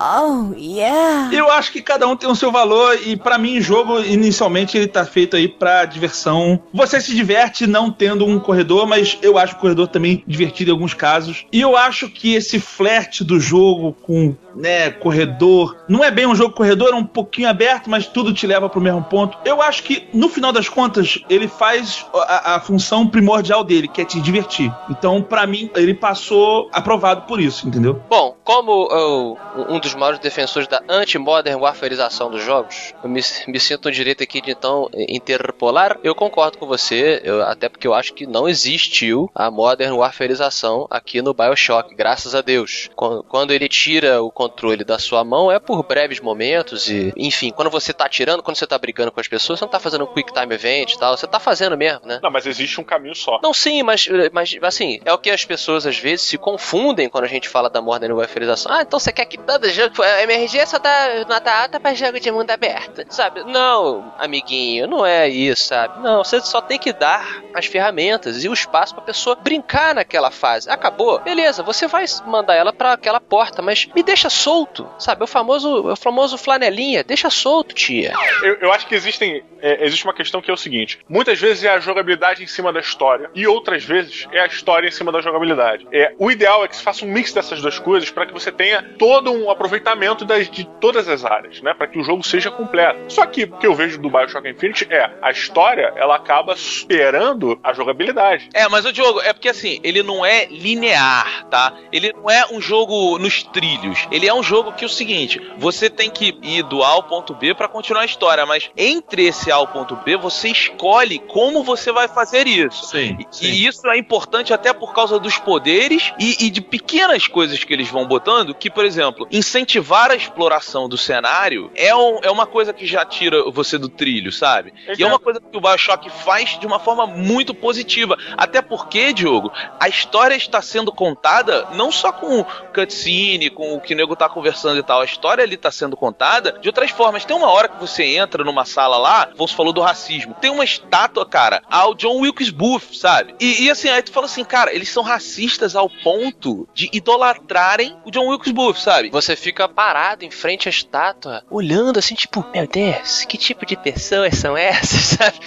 [0.00, 1.34] Oh, yeah.
[1.34, 4.76] Eu acho que cada um tem o seu valor e pra mim o jogo inicialmente
[4.76, 6.62] ele tá feito aí pra diversão.
[6.72, 10.72] Você se diverte não tendo um corredor, mas eu acho o corredor também divertido em
[10.74, 11.46] alguns casos.
[11.52, 16.34] E eu acho que esse flerte do jogo com, né, corredor, não é bem um
[16.34, 19.36] jogo corredor, é um pouquinho aberto, mas tudo te leva pro mesmo ponto.
[19.44, 24.00] Eu acho que no final das contas ele faz a, a função primordial dele, que
[24.00, 24.72] é te divertir.
[24.88, 28.02] Então, pra mim, ele passou aprovado por isso, entendeu?
[28.08, 33.60] Bom, como eu, um dos maiores defensores da anti-modern warfareização dos jogos, eu me, me
[33.60, 35.98] sinto no direito aqui de então interpolar.
[36.02, 40.86] Eu concordo com você, eu- até porque eu acho que não existiu a modern warfareização
[40.90, 42.88] aqui no Bioshock, graças a Deus.
[42.96, 47.50] Quan- Quando ele tira o controle da sua mão, é por breves momentos e, enfim,
[47.50, 50.04] quando você tá atirando, quando você tá brigando com as pessoas, você não tá fazendo
[50.04, 52.18] um quick time event e tal, você tá fazendo mesmo, né?
[52.22, 53.38] Não, mas existe um caminho só.
[53.42, 57.24] Não, sim, mas, mas assim, é o que as pessoas às vezes se confundem quando
[57.24, 58.72] a gente fala da modern warfareização.
[58.72, 60.02] Ah, então você quer que todo jogo.
[60.02, 63.44] A MRG só dá nota alta pra jogo de mundo aberto, sabe?
[63.44, 66.00] Não, amiguinho, não é isso, sabe?
[66.02, 70.30] Não, você só tem que dar as ferramentas e o espaço pra pessoa brincar naquela
[70.30, 70.70] fase.
[70.70, 75.24] Acabou, beleza, você vai mandar ela pra aquela porta, mas me deixa solto, sabe?
[75.24, 78.12] O famoso, o famoso flanelinha, deixa solto, tia.
[78.42, 81.64] Eu, eu acho que existem, é, existe uma questão que é o seguinte: muitas vezes
[81.64, 85.10] é a jogabilidade em cima da história, e outras vezes é a história em cima
[85.10, 85.86] da jogabilidade.
[85.92, 88.52] É, o ideal é que se faça um mix dessas duas coisas para que você
[88.52, 91.74] tenha todo um aproveitamento das, de todas as áreas, né?
[91.74, 92.98] Para que o jogo seja completo.
[93.08, 97.58] Só que o que eu vejo do Bioshock Infinite é a história, ela acaba superando
[97.62, 98.48] a jogabilidade.
[98.54, 101.72] É, mas o Diogo, é porque assim, ele não é linear, tá?
[101.92, 104.06] Ele não é um jogo nos trilhos.
[104.10, 107.02] Ele é um jogo que é o seguinte: você tem que ir do A ao
[107.02, 111.18] ponto B pra continuar a história, mas entre esse A ao ponto B, você escolhe
[111.18, 112.86] como você vai fazer isso.
[112.86, 113.18] Sim.
[113.40, 115.77] E isso é importante até por causa dos poderes
[116.18, 120.88] e, e de pequenas coisas que eles vão botando, que, por exemplo, incentivar a exploração
[120.88, 124.72] do cenário é, um- é uma coisa que já tira você do trilho, sabe?
[124.98, 128.16] E é uma coisa que o Bioshock faz de uma forma muito positiva.
[128.36, 133.94] Até porque, Diogo, a história está sendo contada não só com cutscene, com o que
[133.94, 135.00] o nego tá conversando e tal.
[135.00, 137.24] A história ali tá sendo contada de outras formas.
[137.24, 140.34] Tem uma hora que você entra numa sala lá, você falou do racismo.
[140.40, 143.34] Tem uma estátua, cara, ao John Wilkes Booth, sabe?
[143.40, 147.96] E, e assim, aí tu fala assim, cara, eles são racistas ao ponto de idolatrarem
[148.04, 149.10] o John Wilkes Booth, sabe?
[149.10, 153.76] Você fica parado em frente à estátua, olhando assim, tipo, meu Deus, que tipo de
[153.76, 155.38] pessoas são essas, sabe?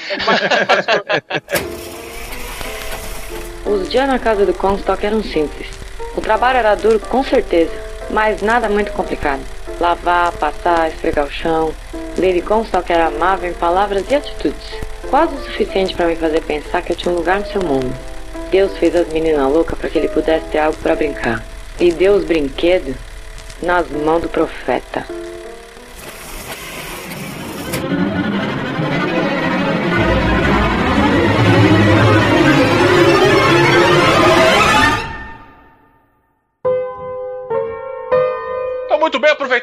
[3.65, 5.67] Os dias na casa do Comstock eram simples.
[6.15, 7.71] O trabalho era duro, com certeza,
[8.09, 9.41] mas nada muito complicado.
[9.79, 11.73] Lavar, passar, esfregar o chão.
[12.17, 14.75] Lady Comstock era amável em palavras e atitudes.
[15.09, 18.10] Quase o suficiente para me fazer pensar que eu tinha um lugar no seu mundo.
[18.51, 21.41] Deus fez as meninas loucas para que ele pudesse ter algo para brincar.
[21.79, 22.95] E deu os brinquedos
[23.63, 25.05] nas mãos do profeta.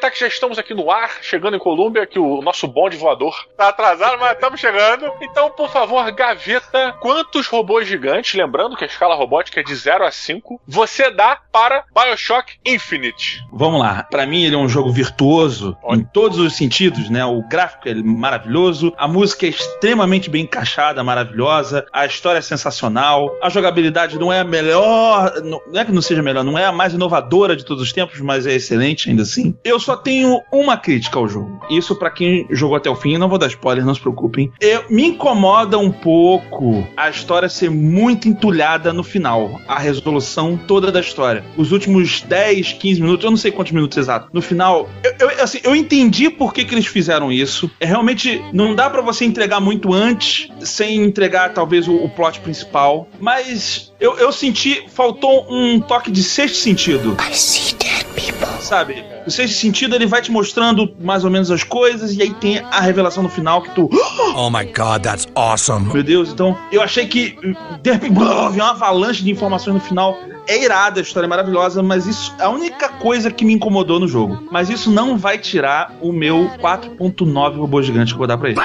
[0.09, 3.35] Aproveitar que já estamos aqui no ar, chegando em Colômbia, que o nosso bonde voador
[3.57, 5.11] tá atrasado, mas estamos chegando.
[5.21, 10.05] Então, por favor, gaveta, quantos robôs gigantes, lembrando que a escala robótica é de 0
[10.05, 13.43] a 5, você dá para Bioshock Infinite?
[13.53, 14.05] Vamos lá.
[14.11, 17.25] Pra mim ele é um jogo virtuoso em todos os sentidos, né?
[17.25, 23.37] O gráfico é maravilhoso, a música é extremamente bem encaixada, maravilhosa, a história é sensacional,
[23.43, 26.65] a jogabilidade não é a melhor, não não é que não seja melhor, não é
[26.65, 29.57] a mais inovadora de todos os tempos, mas é excelente ainda assim.
[29.65, 31.61] Eu só tenho uma crítica ao jogo.
[31.71, 34.53] Isso pra quem jogou até o fim, não vou dar spoiler, não se preocupem.
[34.61, 40.91] Eu, me incomoda um pouco a história ser muito entulhada no final, a resolução toda
[40.91, 41.45] da história.
[41.57, 44.31] Os últimos 10, 15 minutos, eu não sei quantos minutos exatos.
[44.33, 47.71] No final, eu, eu, assim, eu entendi por que, que eles fizeram isso.
[47.81, 52.41] É realmente não dá pra você entregar muito antes sem entregar talvez o, o plot
[52.41, 57.17] principal, mas eu, eu senti faltou um toque de sexto sentido.
[57.21, 58.49] I see dead people.
[58.61, 59.18] Sabe?
[59.29, 62.59] O sexto sentido ele vai te mostrando mais ou menos as coisas e aí tem
[62.59, 63.91] a revelação no final que tu
[64.35, 65.93] Oh my god, that's awesome.
[65.93, 67.37] meu Deus, então eu achei que
[67.83, 70.17] de repente veio uma avalanche de informações no final.
[70.47, 74.01] É irada, a história é maravilhosa, mas isso é a única coisa que me incomodou
[74.01, 74.49] no jogo.
[74.51, 78.49] Mas isso não vai tirar o meu 4.9 robô gigante que eu vou dar pra
[78.49, 78.59] ele.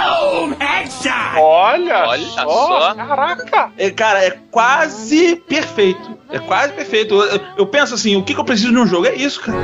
[1.38, 2.96] Olha, Olha só, só.
[2.96, 3.70] caraca!
[3.78, 6.18] É, cara, é quase perfeito.
[6.30, 7.16] É quase perfeito.
[7.16, 9.06] Eu, eu penso assim, o que, que eu preciso num jogo?
[9.06, 9.58] É isso, cara.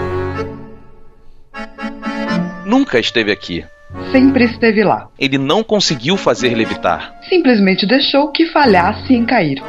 [2.66, 3.66] Nunca esteve aqui.
[4.12, 5.08] Sempre esteve lá.
[5.18, 7.16] Ele não conseguiu fazer levitar.
[7.28, 9.62] Simplesmente deixou que falhasse em cair.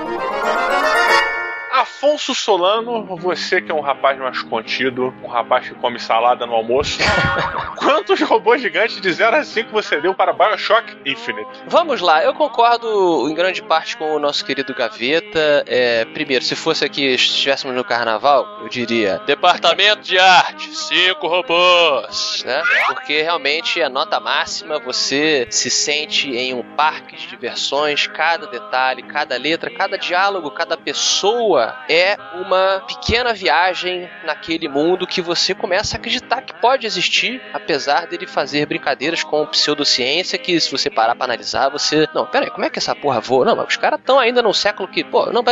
[2.00, 6.54] Afonso Solano, você que é um rapaz mais contido, um rapaz que come salada no
[6.54, 6.98] almoço,
[7.76, 11.50] quantos robôs gigantes de 0 a 5 você deu para Bioshock Infinite?
[11.66, 15.62] Vamos lá, eu concordo em grande parte com o nosso querido Gaveta.
[15.66, 22.42] É, primeiro, se fosse aqui, estivéssemos no carnaval, eu diria: Departamento de Arte, cinco robôs,
[22.46, 22.62] né?
[22.86, 29.02] Porque realmente a nota máxima, você se sente em um parque de diversões, cada detalhe,
[29.02, 35.96] cada letra, cada diálogo, cada pessoa é uma pequena viagem naquele mundo que você começa
[35.96, 41.16] a acreditar que pode existir, apesar dele fazer brincadeiras com pseudociência que, se você parar
[41.16, 42.06] pra analisar, você.
[42.14, 43.44] Não, pera aí, como é que essa porra voa?
[43.44, 45.02] Não, mas os caras estão ainda no século que.
[45.02, 45.42] Pô, não,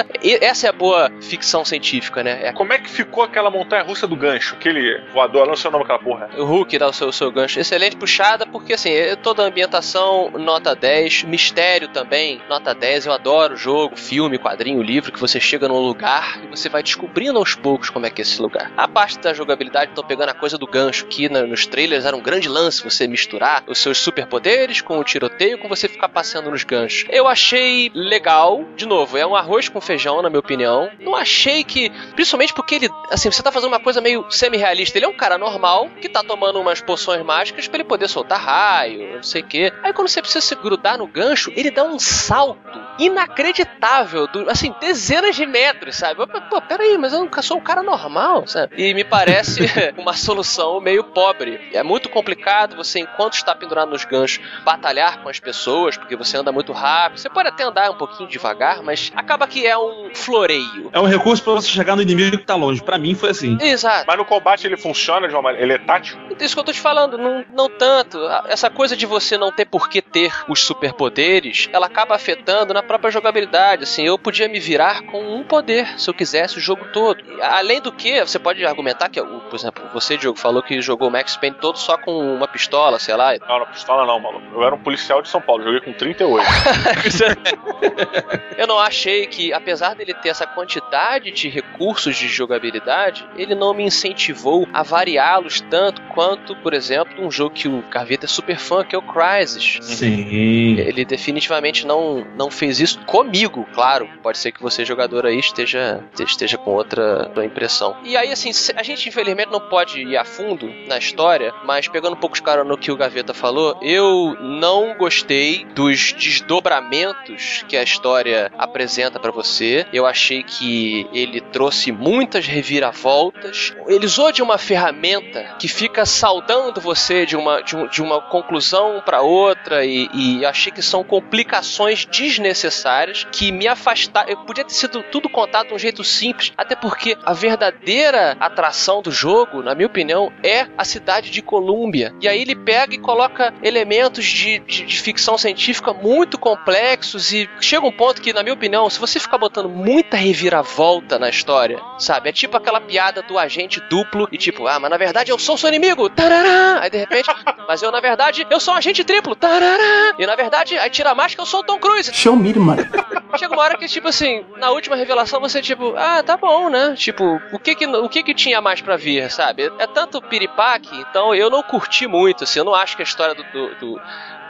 [0.41, 2.39] essa é a boa ficção científica, né?
[2.47, 4.55] É Como é que ficou aquela montanha russa do gancho?
[4.55, 6.31] Aquele voador, não sei o nome daquela porra.
[6.39, 7.59] O Hulk dá o seu, o seu gancho.
[7.59, 8.91] Excelente puxada, porque assim,
[9.25, 11.25] toda a ambientação, nota 10.
[11.25, 13.07] Mistério também, nota 10.
[13.07, 17.39] Eu adoro jogo, filme, quadrinho, livro, que você chega num lugar e você vai descobrindo
[17.39, 18.73] aos poucos como é que é esse lugar.
[18.77, 22.21] A parte da jogabilidade, tô pegando a coisa do gancho, que nos trailers era um
[22.21, 26.65] grande lance você misturar os seus superpoderes com o tiroteio, com você ficar passeando nos
[26.65, 27.09] ganchos.
[27.11, 30.91] Eu achei legal, de novo, é um arroz com feijão, na minha opinião.
[31.01, 31.91] Não achei que.
[32.15, 32.91] Principalmente porque ele.
[33.11, 34.99] Assim, você tá fazendo uma coisa meio semi-realista.
[34.99, 38.41] Ele é um cara normal que tá tomando umas poções mágicas pra ele poder soltar
[38.41, 39.73] raio, não sei o quê.
[39.83, 42.59] Aí quando você precisa se grudar no gancho, ele dá um salto
[42.99, 46.18] inacreditável, do, assim, dezenas de metros, sabe?
[46.27, 48.75] Pô, pô, peraí, mas eu nunca sou um cara normal, sabe?
[48.77, 49.61] E me parece
[49.97, 51.61] uma solução meio pobre.
[51.73, 56.37] É muito complicado você, enquanto está pendurado nos ganchos, batalhar com as pessoas, porque você
[56.37, 57.19] anda muito rápido.
[57.19, 60.91] Você pode até andar um pouquinho devagar, mas acaba que é um floreio.
[60.93, 62.83] É um recurso pra você chegar no inimigo que tá longe.
[62.83, 63.57] Pra mim foi assim.
[63.61, 64.05] Exato.
[64.07, 65.65] Mas no combate ele funciona de uma maneira.
[65.65, 66.19] Ele é tático?
[66.41, 68.19] Isso que eu tô te falando, não, não tanto.
[68.47, 72.83] Essa coisa de você não ter por que ter os superpoderes, ela acaba afetando na
[72.83, 73.85] própria jogabilidade.
[73.85, 77.21] Assim, eu podia me virar com um poder se eu quisesse o jogo todo.
[77.27, 80.81] E, Além do que, você pode argumentar que, o- por exemplo, você, Diogo, falou que
[80.81, 83.33] jogou o Max Payne todo só com uma pistola, sei lá.
[83.49, 84.47] Não, não, pistola não, maluco.
[84.55, 86.47] Eu era um policial de São Paulo, joguei com 38.
[88.57, 93.73] Eu não achei que, apesar dele ter essa quantidade de recursos de jogabilidade, ele não
[93.73, 98.59] me incentivou a variá-los tanto quanto, por exemplo, um jogo que o Carveta é super
[98.59, 99.79] fã, que é o Crysis.
[99.83, 100.77] Sim.
[100.79, 104.09] Ele definitivamente não, não fez isso comigo, claro.
[104.23, 105.88] Pode ser que você, jogador aí, esteja,
[106.19, 107.97] esteja com outra impressão.
[108.05, 112.15] E aí, assim, a gente infelizmente não pode ir a fundo na história, mas pegando
[112.15, 117.77] um pouco de cara no que o Gaveta falou, eu não gostei dos desdobramentos que
[117.77, 119.87] a história apresenta pra você.
[119.93, 123.73] Eu achei que ele trouxe muitas reviravoltas.
[123.87, 128.21] Ele usou de uma ferramenta que fica saudando você de uma, de, um- de uma
[128.21, 134.45] conclusão pra outra e, e achei que são complicações desnecessárias que me afastaram.
[134.45, 139.63] Podia ter sido tudo contado um jeito simples, até porque a verdadeira atração do jogo,
[139.63, 142.13] na minha opinião, é a cidade de Colômbia.
[142.21, 147.49] E aí ele pega e coloca elementos de, de, de ficção científica muito complexos e
[147.61, 151.81] chega um ponto que, na minha opinião, se você ficar botando muita reviravolta na história,
[151.99, 152.29] sabe?
[152.29, 155.57] É tipo aquela piada do agente duplo e tipo, ah, mas na verdade eu sou
[155.57, 156.81] seu inimigo, tarará!
[156.83, 157.31] Aí de repente,
[157.69, 160.15] mas eu na verdade eu sou um agente triplo, tarará!
[160.19, 162.13] E na verdade, aí tira a máscara, eu sou o Tom Cruise.
[162.13, 162.89] Show me, mano.
[163.37, 166.95] Chega uma hora que, tipo assim, na última revelação você, tipo, ah, tá bom, né?
[166.97, 169.71] Tipo, o que que, o que, que tinha mais pra vir, sabe?
[169.79, 173.35] É tanto piripaque, então eu não curti muito, assim, eu não acho que a história
[173.35, 174.01] do, do, do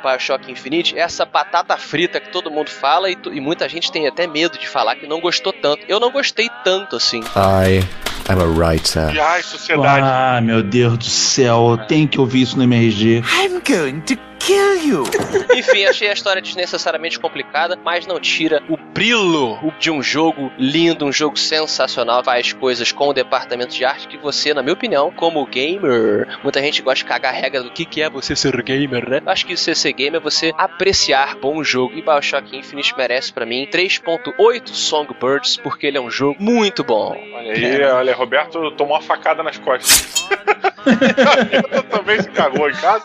[0.03, 3.91] Bioshock Infinite é essa batata frita que todo mundo fala e, tu- e muita gente
[3.91, 5.85] tem até medo de falar que não gostou tanto.
[5.89, 7.21] Eu não gostei tanto, assim.
[7.21, 7.83] I
[8.31, 9.13] am a writer.
[9.15, 10.07] E ai, sociedade.
[10.07, 13.23] Ah, meu Deus do céu, tem que ouvir isso no MRG.
[13.43, 15.05] I'm going to kill you.
[15.55, 21.05] Enfim, achei a história desnecessariamente complicada, mas não tira o brilho de um jogo lindo,
[21.05, 22.23] um jogo sensacional.
[22.25, 26.61] Faz coisas com o departamento de arte que você, na minha opinião, como gamer, muita
[26.61, 29.23] gente gosta de cagar a regra do que, que é você ser gamer, né?
[29.27, 31.95] Acho que você ser gamer é você apreciar bom jogo.
[31.95, 37.17] E Bioshock Infinite merece pra mim 3.8 Songbirds, porque ele é um jogo muito bom.
[37.35, 40.29] Olha aí, olha, Roberto tomou uma facada nas costas.
[41.73, 43.05] Eu também se cagou em casa.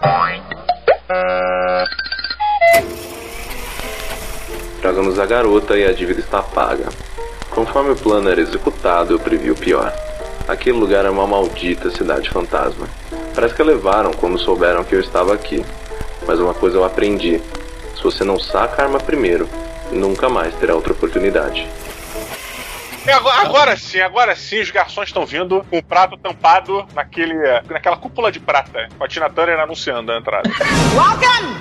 [4.81, 6.89] Tragamos a garota e a dívida está paga.
[7.49, 9.93] Conforme o plano era executado, eu previ o pior.
[10.47, 12.87] Aquele lugar é uma maldita cidade fantasma.
[13.33, 15.65] Parece que a levaram quando souberam que eu estava aqui.
[16.27, 17.41] Mas uma coisa eu aprendi:
[17.95, 19.47] se você não saca a arma primeiro,
[19.91, 21.67] nunca mais terá outra oportunidade.
[23.05, 27.35] É, agora, agora sim, agora sim, os garçons estão vindo com o prato tampado naquele,
[27.69, 30.49] naquela cúpula de prata, com a Tina Turner anunciando a entrada.
[30.95, 31.57] Welcome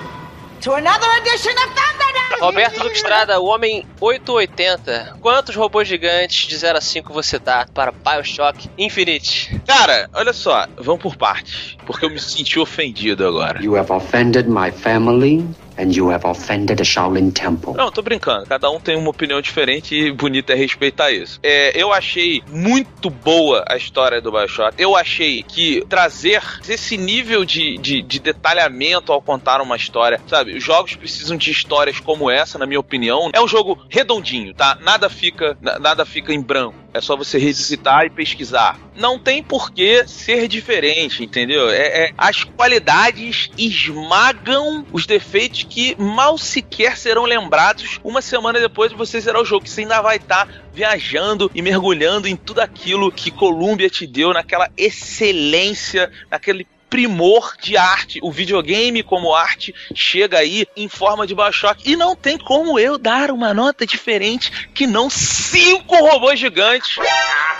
[0.61, 2.39] to another edition of Thunderdome!
[2.39, 5.17] Roberto Duque Estrada, o homem 880.
[5.21, 9.61] Quantos robôs gigantes de 0 a 5 você dá para Bioshock Infinite?
[9.67, 11.77] Cara, olha só, vamos por partes.
[11.85, 13.61] Porque eu me senti ofendido agora.
[13.61, 15.45] You have offended my family
[15.77, 17.73] and you have offended the Shaolin Temple.
[17.75, 18.45] Não, tô brincando.
[18.45, 21.39] Cada um tem uma opinião diferente e bonito é respeitar isso.
[21.43, 24.75] É, eu achei muito boa a história do Bioshock.
[24.77, 30.55] Eu achei que trazer esse nível de, de, de detalhamento ao contar uma história, sabe?
[30.55, 33.29] Os jogos precisam de histórias como essa, na minha opinião.
[33.33, 34.77] É um jogo redondinho, tá?
[34.81, 36.75] Nada fica, na- nada fica em branco.
[36.93, 38.79] É só você revisitar e pesquisar.
[38.95, 41.67] Não tem por que ser diferente, entendeu?
[41.71, 48.91] É, é- as qualidades esmagam os defeitos que mal sequer serão lembrados uma semana depois
[48.91, 49.63] de você zerar o jogo.
[49.63, 54.33] Que você ainda vai estar viajando e mergulhando em tudo aquilo que Columbia te deu,
[54.33, 58.19] naquela excelência, naquele primor de arte.
[58.21, 61.89] O videogame como arte chega aí em forma de Bioshock.
[61.89, 66.97] E não tem como eu dar uma nota diferente que não cinco robôs gigantes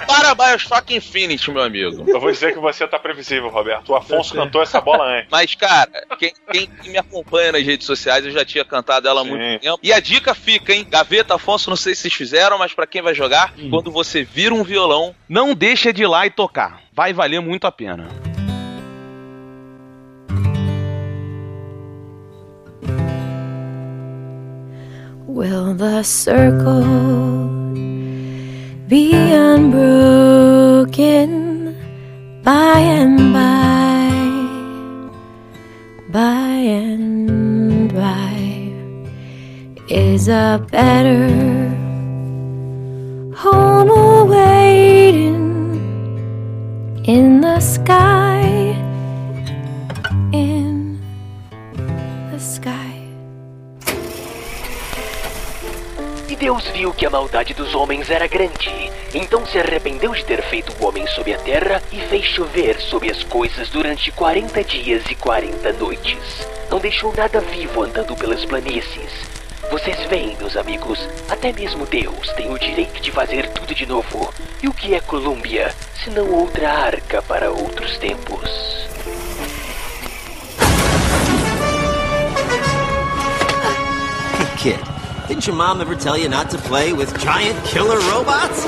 [0.05, 2.07] para Bioshock Infinite, meu amigo.
[2.07, 3.89] Eu vou dizer que você tá previsível, Roberto.
[3.89, 5.29] O Afonso cantou essa bola antes.
[5.31, 9.23] Mas, cara, quem, quem me acompanha nas redes sociais, eu já tinha cantado ela há
[9.23, 9.79] muito tempo.
[9.81, 10.85] E a dica fica, hein?
[10.87, 14.53] Gaveta, Afonso, não sei se vocês fizeram, mas pra quem vai jogar, quando você vira
[14.53, 16.83] um violão, Não deixa de ir lá e tocar.
[16.93, 18.32] Vai valer muito a pena.
[25.33, 26.83] Will the circle
[28.87, 30.85] be unbroken
[32.43, 34.11] by and by?
[36.11, 38.73] By and by
[39.89, 41.27] is a better
[43.35, 45.41] home awaiting
[47.05, 48.72] in the sky.
[56.43, 58.91] Deus viu que a maldade dos homens era grande.
[59.13, 63.09] Então se arrependeu de ter feito o homem sob a terra e fez chover sobre
[63.09, 66.45] as coisas durante 40 dias e 40 noites.
[66.69, 69.09] Não deixou nada vivo andando pelas planícies.
[69.71, 74.29] Vocês veem, meus amigos, até mesmo Deus tem o direito de fazer tudo de novo.
[74.61, 75.73] E o que é Colômbia,
[76.03, 78.49] se não outra arca para outros tempos?
[84.57, 84.92] Kid,
[85.27, 88.65] didn't your mom ever tell you not to play with giant killer robots?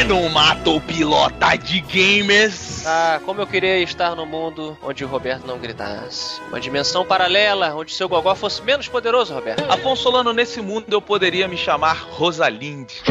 [0.00, 2.84] E não matou pilota de gamers.
[2.86, 6.40] Ah, como eu queria estar no mundo onde o Roberto não gritasse.
[6.48, 9.64] Uma dimensão paralela onde seu gogó fosse menos poderoso, Roberto.
[9.70, 13.02] Afonso Solano, nesse mundo eu poderia me chamar Rosalinde.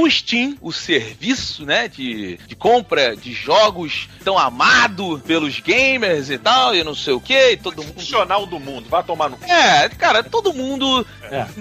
[0.00, 6.38] O Steam, o serviço, né, de, de compra de jogos tão amado pelos gamers e
[6.38, 7.94] tal, e não sei o que, todo mundo...
[7.94, 9.44] Funcional do mundo, vai tomar no cu.
[9.50, 11.06] É, cara, todo mundo,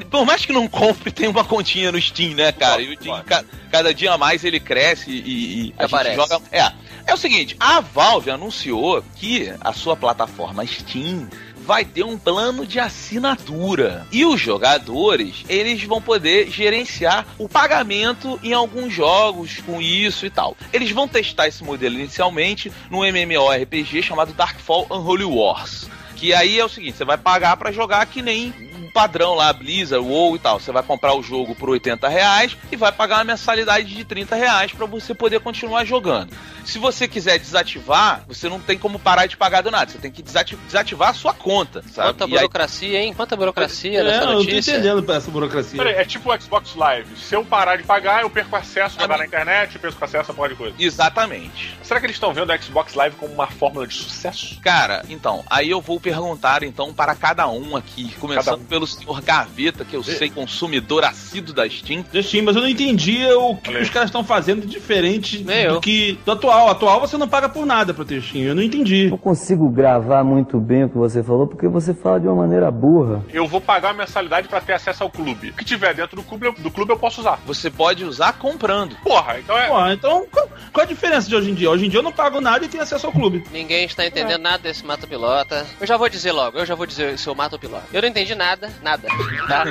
[0.10, 2.82] por mais que não compre, tem uma continha no Steam, né, cara?
[2.82, 6.16] E o Steam, ca- cada dia a mais ele cresce e, e a gente Aparece.
[6.16, 6.42] joga...
[6.52, 6.72] É,
[7.06, 11.28] é o seguinte, a Valve anunciou que a sua plataforma Steam
[11.68, 14.08] vai ter um plano de assinatura.
[14.10, 20.30] E os jogadores, eles vão poder gerenciar o pagamento em alguns jogos com isso e
[20.30, 20.56] tal.
[20.72, 25.90] Eles vão testar esse modelo inicialmente no MMORPG chamado Darkfall Unholy Wars.
[26.16, 28.54] Que aí é o seguinte, você vai pagar pra jogar que nem
[28.98, 30.60] padrão lá, Blizzard, WoW e tal.
[30.60, 34.36] Você vai comprar o jogo por 80 reais e vai pagar uma mensalidade de 30
[34.36, 36.34] reais pra você poder continuar jogando.
[36.66, 39.92] Se você quiser desativar, você não tem como parar de pagar do nada.
[39.92, 42.10] Você tem que desati- desativar a sua conta, sabe?
[42.10, 43.14] Quanta E aí- burocracia, hein?
[43.14, 44.72] Quanta burocracia É, nessa eu não tô notícia.
[44.72, 45.78] entendendo essa burocracia.
[45.78, 47.16] Peraí, é tipo o Xbox Live.
[47.18, 50.32] Se eu parar de pagar, eu perco acesso a jogar na internet, eu perco acesso
[50.32, 50.76] a porra de coisa.
[50.80, 51.78] Exatamente.
[51.84, 54.60] Será que eles estão vendo o Xbox Live como uma fórmula de sucesso?
[54.62, 58.66] Cara, então, aí eu vou perguntar então para cada um aqui, começando um.
[58.66, 62.04] pelo senhor Gaveta, que eu sei consumidor assíduo da Steam.
[62.14, 66.18] Da Steam, mas eu não entendi o que os caras estão fazendo diferente do que
[66.26, 66.70] do atual.
[66.70, 69.10] Atual você não paga por nada pra ter Steam, eu não entendi.
[69.10, 72.70] Não consigo gravar muito bem o que você falou, porque você fala de uma maneira
[72.72, 73.24] burra.
[73.34, 75.50] Eu vou pagar uma mensalidade pra ter acesso ao clube.
[75.50, 77.40] O que tiver dentro do clube, eu- do clube eu posso usar.
[77.46, 78.96] Você pode usar comprando.
[79.04, 79.68] Porra, então é.
[79.68, 81.70] Pô, então qual, qual a diferença de hoje em dia?
[81.70, 83.44] Hoje em dia eu não pago nada e tenho acesso ao clube.
[83.52, 85.66] Ninguém está entendendo nada desse mata pilota.
[85.80, 87.84] Eu já vou dizer logo, eu já vou dizer seu mata pilota.
[87.94, 89.08] Eu não entendi nada nada.
[89.48, 89.66] Tá?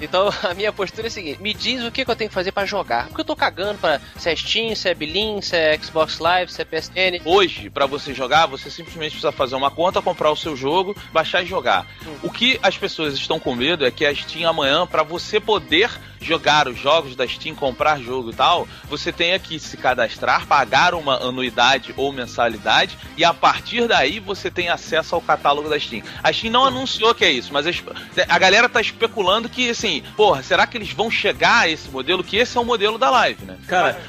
[0.00, 2.34] Então a minha postura é a seguinte: me diz o que, que eu tenho que
[2.34, 3.06] fazer pra jogar.
[3.08, 6.52] Porque eu tô cagando pra se é Steam, se é Bilin, se é Xbox Live,
[6.52, 7.22] se é PSN.
[7.24, 11.42] Hoje, pra você jogar, você simplesmente precisa fazer uma conta, comprar o seu jogo, baixar
[11.42, 11.86] e jogar.
[12.22, 15.90] O que as pessoas estão com medo é que a Steam amanhã, pra você poder
[16.22, 20.94] jogar os jogos da Steam, comprar jogo e tal, você tenha que se cadastrar, pagar
[20.94, 26.02] uma anuidade ou mensalidade e a partir daí você tem acesso ao catálogo da Steam.
[26.22, 27.82] A Steam não anunciou que é isso, mas as-
[28.28, 32.22] a galera tá especulando que assim, porra, será que eles vão chegar a esse modelo?
[32.24, 33.56] Que esse é o modelo da live, né?
[33.66, 34.00] Cara,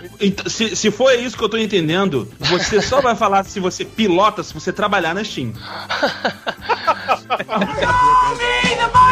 [0.47, 4.43] se, se for isso que eu tô entendendo, você só vai falar se você pilota
[4.43, 5.53] se você trabalhar na Steam.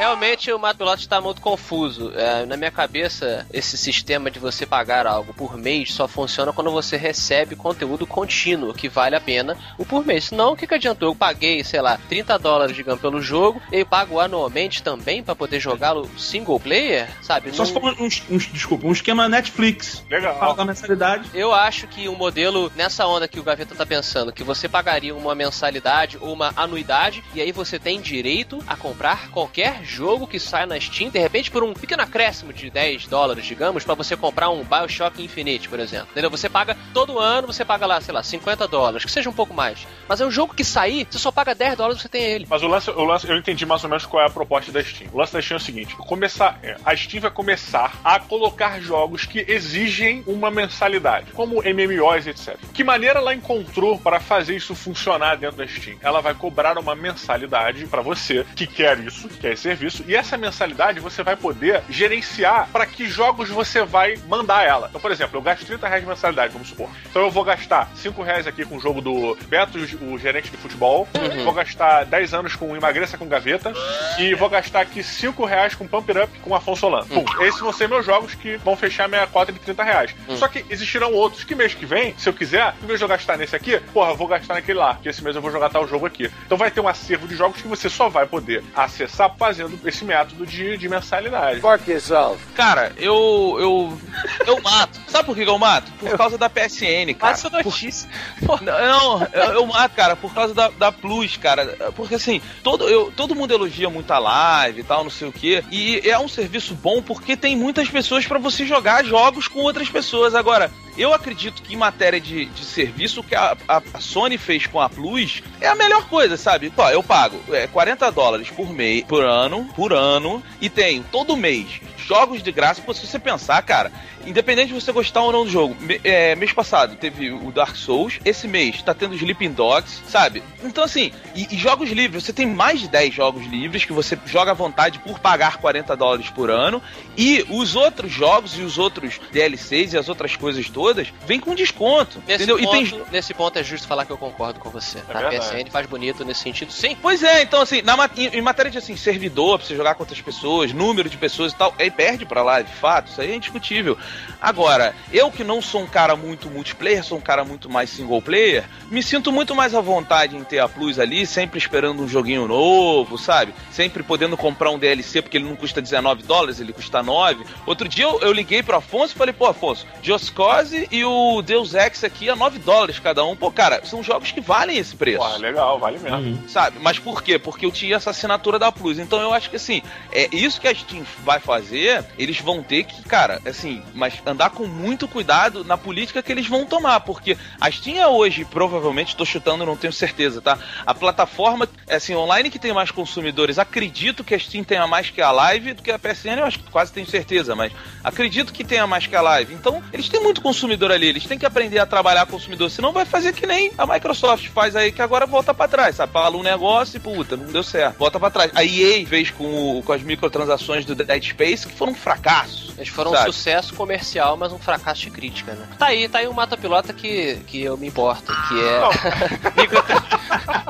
[0.00, 2.10] Realmente o Mato Pilote está muito confuso.
[2.16, 6.70] É, na minha cabeça, esse sistema de você pagar algo por mês só funciona quando
[6.70, 10.24] você recebe conteúdo contínuo, que vale a pena o por mês.
[10.24, 11.10] Senão, o que, que adiantou?
[11.10, 15.60] Eu paguei, sei lá, 30 dólares, digamos, pelo jogo, e pago anualmente também para poder
[15.60, 17.54] jogá-lo single player, sabe?
[17.54, 20.02] Só se for um, um- desculpa, um esquema Netflix.
[20.08, 20.34] Legal.
[20.38, 21.28] Paga a mensalidade.
[21.34, 25.14] Eu acho que o modelo, nessa onda que o Gaveta tá pensando, que você pagaria
[25.14, 30.38] uma mensalidade ou uma anuidade, e aí você tem direito a comprar qualquer jogo que
[30.38, 34.16] sai na Steam, de repente por um pequeno acréscimo de 10 dólares, digamos, pra você
[34.16, 36.08] comprar um Bioshock Infinite, por exemplo.
[36.12, 36.30] Entendeu?
[36.30, 39.52] Você paga todo ano, você paga lá, sei lá, 50 dólares, que seja um pouco
[39.52, 39.86] mais.
[40.08, 42.46] Mas é um jogo que sair, você só paga 10 dólares você tem ele.
[42.48, 44.82] Mas o lance, o lance, eu entendi mais ou menos qual é a proposta da
[44.82, 45.10] Steam.
[45.12, 48.80] O lance da Steam é o seguinte: começar, é, a Steam vai começar a colocar
[48.80, 52.56] jogos que exigem uma mensalidade, como MMOs, etc.
[52.72, 55.96] Que maneira ela encontrou para fazer isso funcionar dentro da Steam?
[56.00, 60.14] Ela vai cobrar uma mensalidade para você que quer isso, que quer esse serviço, e
[60.14, 64.88] essa mensalidade você vai poder gerenciar para que jogos você vai mandar ela.
[64.88, 66.90] Então, por exemplo, eu gasto 30 reais de mensalidade, vamos supor.
[67.08, 70.56] Então eu vou gastar 5 reais aqui com o jogo do Beto, o gerente de
[70.56, 71.08] futebol.
[71.44, 73.72] Vou gastar 10 anos com Emagreça com Gaveta.
[74.18, 77.06] E vou gastar aqui 5 reais com Pump It Up com Afonso Solano.
[77.06, 80.14] Pum, esses vão ser meus jogos que vão fechar minha cota de 30 reais.
[80.36, 83.08] Só que existirão outros que mês que vem, se eu quiser, em vez de eu
[83.08, 84.98] gastar nesse aqui, porra, eu vou gastar naquele lá.
[85.02, 86.30] Que esse mês eu vou jogar tal jogo aqui.
[86.44, 90.04] Então vai ter um acervo de jogos que você só vai poder acessar fazendo esse
[90.04, 91.60] método de, de mensalidade.
[91.60, 92.38] Fuck yourself.
[92.54, 93.56] Cara, eu.
[93.58, 93.98] eu.
[94.46, 94.98] eu mato.
[95.08, 95.90] Sabe por que eu mato?
[95.92, 97.32] Por causa da PSN, cara.
[97.32, 98.08] Essa notícia.
[98.44, 98.62] Por...
[98.62, 101.66] Não, eu, eu mato, cara, por causa da, da Plus, cara.
[101.94, 105.32] Porque assim, todo, eu, todo mundo elogia muito a live e tal, não sei o
[105.32, 105.64] quê.
[105.70, 109.88] E é um serviço bom porque tem muitas pessoas pra você jogar jogos com outras
[109.88, 110.34] pessoas.
[110.34, 110.70] Agora,
[111.02, 114.80] eu acredito que em matéria de, de serviço, o que a, a- Sony fez com
[114.80, 116.70] a Plus é a melhor coisa, sabe?
[116.70, 121.36] Pô, eu pago é, 40 dólares por mês, por ano, por ano, e tenho todo
[121.36, 121.66] mês
[122.10, 122.82] jogos de graça.
[122.82, 123.92] Pô, se você pensar, cara,
[124.26, 127.76] independente de você gostar ou não do jogo, me- é, mês passado teve o Dark
[127.76, 130.42] Souls, esse mês tá tendo Sleeping Dogs, sabe?
[130.64, 134.18] Então, assim, e, e jogos livres, você tem mais de 10 jogos livres que você
[134.26, 136.82] joga à vontade por pagar 40 dólares por ano,
[137.16, 141.54] e os outros jogos e os outros DLCs e as outras coisas todas vêm com
[141.54, 142.58] desconto, Nesse entendeu?
[142.58, 144.98] ponto, E tem nesse ponto é justo falar que eu concordo com você.
[145.08, 145.38] a verdade.
[145.38, 146.96] PSN faz bonito nesse sentido, sim.
[147.00, 150.02] Pois é, então assim, na, em, em matéria de assim, servidor, pra você jogar com
[150.02, 153.30] outras pessoas, número de pessoas e tal, aí perde pra lá, de fato, isso aí
[153.30, 153.98] é indiscutível.
[154.40, 158.22] Agora, eu que não sou um cara muito multiplayer, sou um cara muito mais single
[158.22, 162.08] player, me sinto muito mais à vontade em ter a Plus ali, sempre esperando um
[162.08, 163.52] joguinho novo, sabe?
[163.70, 167.44] Sempre podendo comprar um DLC, porque ele não custa 19 dólares, ele custa 9.
[167.66, 171.42] Outro dia eu, eu liguei pro Afonso e falei, pô, Afonso, Just Cause e o
[171.42, 173.36] Deus Ex aqui a 9 dólares cada um.
[173.36, 175.18] Pô, cara, são jogos que valem esse preço.
[175.18, 176.48] Pô, legal, vale mesmo.
[176.48, 176.78] Sabe?
[176.80, 177.38] Mas por quê?
[177.38, 178.98] Porque eu tinha essa assinatura da Plus.
[178.98, 181.79] Então eu acho que assim, é isso que a Steam vai fazer,
[182.18, 186.46] eles vão ter que, cara, assim, mas andar com muito cuidado na política que eles
[186.46, 190.58] vão tomar, porque a Steam é hoje, provavelmente, tô chutando, não tenho certeza, tá?
[190.86, 195.20] A plataforma, assim, online que tem mais consumidores, acredito que a Steam tenha mais que
[195.22, 197.72] a Live do que a PSN, eu acho que quase tenho certeza, mas
[198.04, 199.54] acredito que tenha mais que a Live.
[199.54, 203.04] Então, eles têm muito consumidor ali, eles têm que aprender a trabalhar consumidor, senão vai
[203.04, 206.12] fazer que nem a Microsoft faz aí, que agora volta pra trás, sabe?
[206.12, 208.50] Fala um negócio e puta, não deu certo, volta pra trás.
[208.54, 212.72] A EA fez com, o- com as microtransações do Dead Space, foram um fracasso.
[212.76, 213.32] Eles foram um sabe?
[213.32, 215.66] sucesso comercial, mas um fracasso de crítica, né?
[215.78, 218.80] Tá aí, tá aí um mata-pilota que, que eu me importo, que é
[219.60, 220.02] microtra-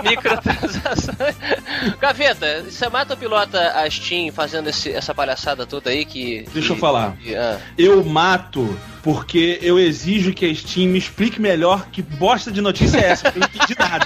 [0.02, 1.36] microtransações.
[2.00, 6.44] Gaveta, você mata-pilota a Steam fazendo esse- essa palhaçada toda aí que...
[6.52, 7.12] Deixa eu que- falar.
[7.16, 7.58] que- ah.
[7.78, 12.98] Eu mato porque eu exijo que a Steam me explique melhor que bosta de notícia
[12.98, 14.04] é essa, porque eu não entendi nada.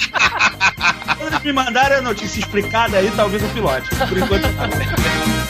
[1.19, 3.89] Quando eles me mandarem a notícia explicada aí, talvez eu pilote.
[4.09, 5.44] Por enquanto, não.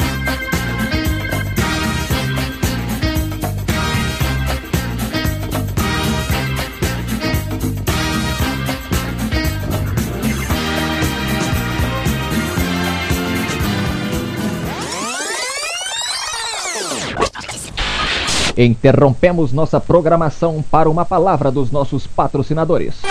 [18.56, 23.02] Interrompemos nossa programação para uma palavra dos nossos patrocinadores.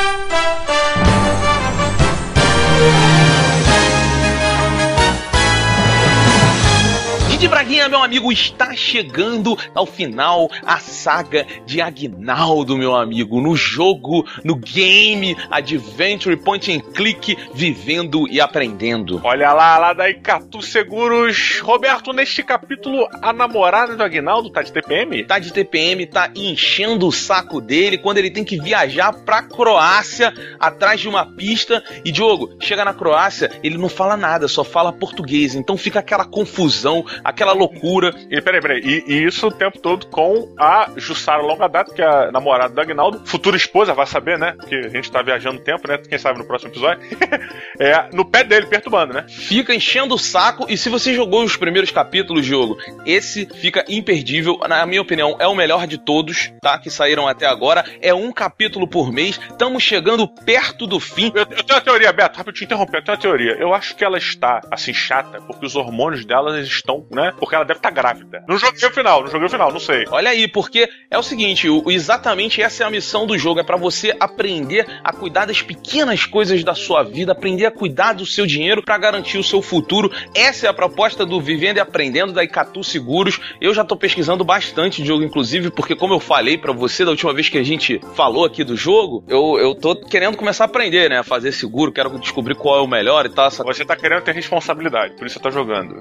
[7.43, 13.53] Didi Braguinha, meu amigo, está chegando ao final a saga de Agnaldo, meu amigo, no
[13.53, 19.19] jogo, no game, Adventure Point and Click, vivendo e aprendendo.
[19.25, 21.59] Olha lá, lá da Icatu Seguros.
[21.59, 25.25] Roberto, neste capítulo, a namorada do Agnaldo tá de TPM?
[25.25, 30.33] Tá de TPM, tá enchendo o saco dele quando ele tem que viajar pra Croácia
[30.57, 31.83] atrás de uma pista.
[32.05, 35.55] E Diogo, chega na Croácia, ele não fala nada, só fala português.
[35.55, 37.03] Então fica aquela confusão,
[37.33, 38.13] aquela loucura.
[38.29, 42.01] E peraí, peraí, e, e isso o tempo todo com a Jussara Longa Data, que
[42.01, 44.53] é a namorada do Agnaldo, futura esposa, vai saber, né?
[44.57, 45.97] Porque a gente tá viajando tempo, né?
[45.97, 47.03] Quem sabe no próximo episódio.
[47.79, 49.25] é no pé dele, perturbando, né?
[49.27, 50.65] Fica enchendo o saco.
[50.69, 54.59] E se você jogou os primeiros capítulos, jogo, esse fica imperdível.
[54.67, 56.77] Na minha opinião, é o melhor de todos, tá?
[56.77, 57.83] Que saíram até agora.
[58.01, 59.39] É um capítulo por mês.
[59.49, 61.31] Estamos chegando perto do fim.
[61.33, 63.51] Eu, eu tenho uma teoria, Beto, rápido te interromper, eu tenho uma teoria.
[63.53, 67.22] Eu acho que ela está, assim, chata, porque os hormônios dela estão, né?
[67.31, 68.43] Porque ela deve estar grávida.
[68.47, 70.05] Não joguei o final, não joguei o final, não sei.
[70.09, 73.63] Olha aí, porque é o seguinte, o, exatamente essa é a missão do jogo, é
[73.63, 78.25] para você aprender a cuidar das pequenas coisas da sua vida, aprender a cuidar do
[78.25, 80.11] seu dinheiro para garantir o seu futuro.
[80.35, 83.39] Essa é a proposta do Vivendo e Aprendendo da Icatu Seguros.
[83.59, 87.11] Eu já tô pesquisando bastante o jogo, inclusive, porque como eu falei para você da
[87.11, 90.67] última vez que a gente falou aqui do jogo, eu, eu tô querendo começar a
[90.67, 93.47] aprender, né, a fazer seguro, quero descobrir qual é o melhor e tal.
[93.47, 93.63] Essa...
[93.63, 95.99] Você tá querendo ter responsabilidade, por isso você tá jogando.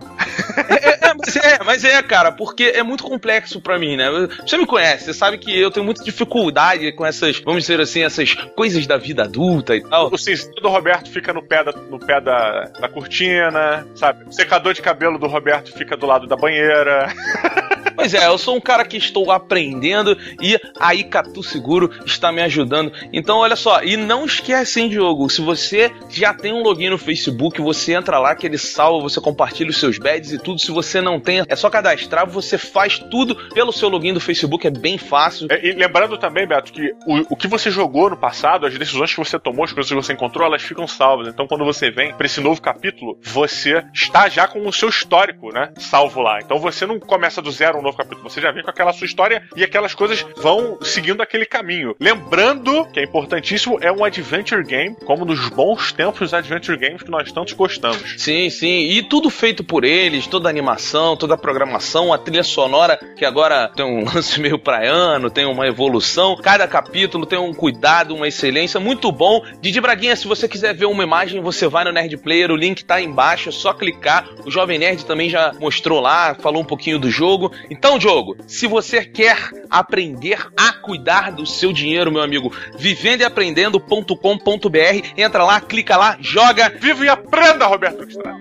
[0.68, 4.08] é, é, mas é, mas é, cara, porque é muito complexo para mim, né?
[4.46, 8.02] Você me conhece, você sabe que eu tenho muita dificuldade com essas, vamos dizer assim,
[8.02, 10.12] essas coisas da vida adulta e tal.
[10.12, 14.24] O cinto do Roberto fica no pé da, no pé da, da cortina, sabe?
[14.28, 17.12] O secador de cabelo do Roberto fica do lado da banheira.
[17.94, 22.40] Pois é, eu sou um cara que estou aprendendo e a Icatu Seguro está me
[22.42, 22.90] ajudando.
[23.12, 26.98] Então, olha só, e não esquece, hein, Diogo, se você já tem um login no
[26.98, 30.60] Facebook, você entra lá, que ele salva, você compartilha os seus badges e tudo.
[30.60, 34.66] Se você não tem, é só cadastrar, você faz tudo pelo seu login do Facebook,
[34.66, 35.48] é bem fácil.
[35.50, 39.11] É, e lembrando também, Beto, que o, o que você jogou no passado, as decisões
[39.11, 41.28] que você tomou, as coisas que você encontrou, elas ficam salvas.
[41.28, 45.53] Então, quando você vem para esse novo capítulo, você está já com o seu histórico,
[45.53, 46.38] né, salvo lá.
[46.42, 49.07] Então, você não começa do zero um novo capítulo, você já vem com aquela sua
[49.07, 51.94] história e aquelas coisas vão seguindo aquele caminho.
[51.98, 57.03] Lembrando que é importantíssimo, é um adventure game, como nos bons tempos dos adventure games
[57.03, 58.14] que nós tantos gostamos.
[58.18, 62.43] Sim, sim, e tudo feito por eles, toda a animação, toda a programação, a trilha
[62.43, 67.55] sonora, que agora tem um lance meio praiano, tem uma evolução, cada capítulo tem um
[67.55, 69.43] cuidado, uma excelência, muito bom.
[69.61, 72.84] Didi Braguinha, se você quiser ver uma imagem, você vai no Nerd Player, o link
[72.84, 74.28] tá embaixo, é só clicar.
[74.45, 77.51] O Jovem Nerd também já mostrou lá, falou um pouquinho do jogo.
[77.70, 79.38] Então, jogo, se você quer
[79.70, 86.72] aprender a cuidar do seu dinheiro, meu amigo, vivendoaprendendo.com.br, entra lá, clica lá, joga.
[86.78, 88.40] Viva e aprenda, Roberto Estrada.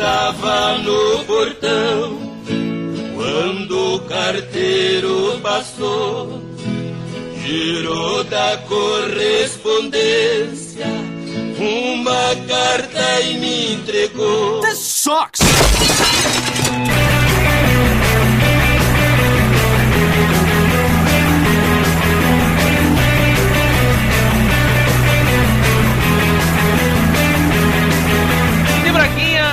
[0.00, 2.18] Estava no portão
[3.14, 6.40] quando o carteiro passou,
[7.44, 10.86] girou da correspondência
[11.58, 14.62] uma carta e me entregou.
[14.62, 15.40] This sucks!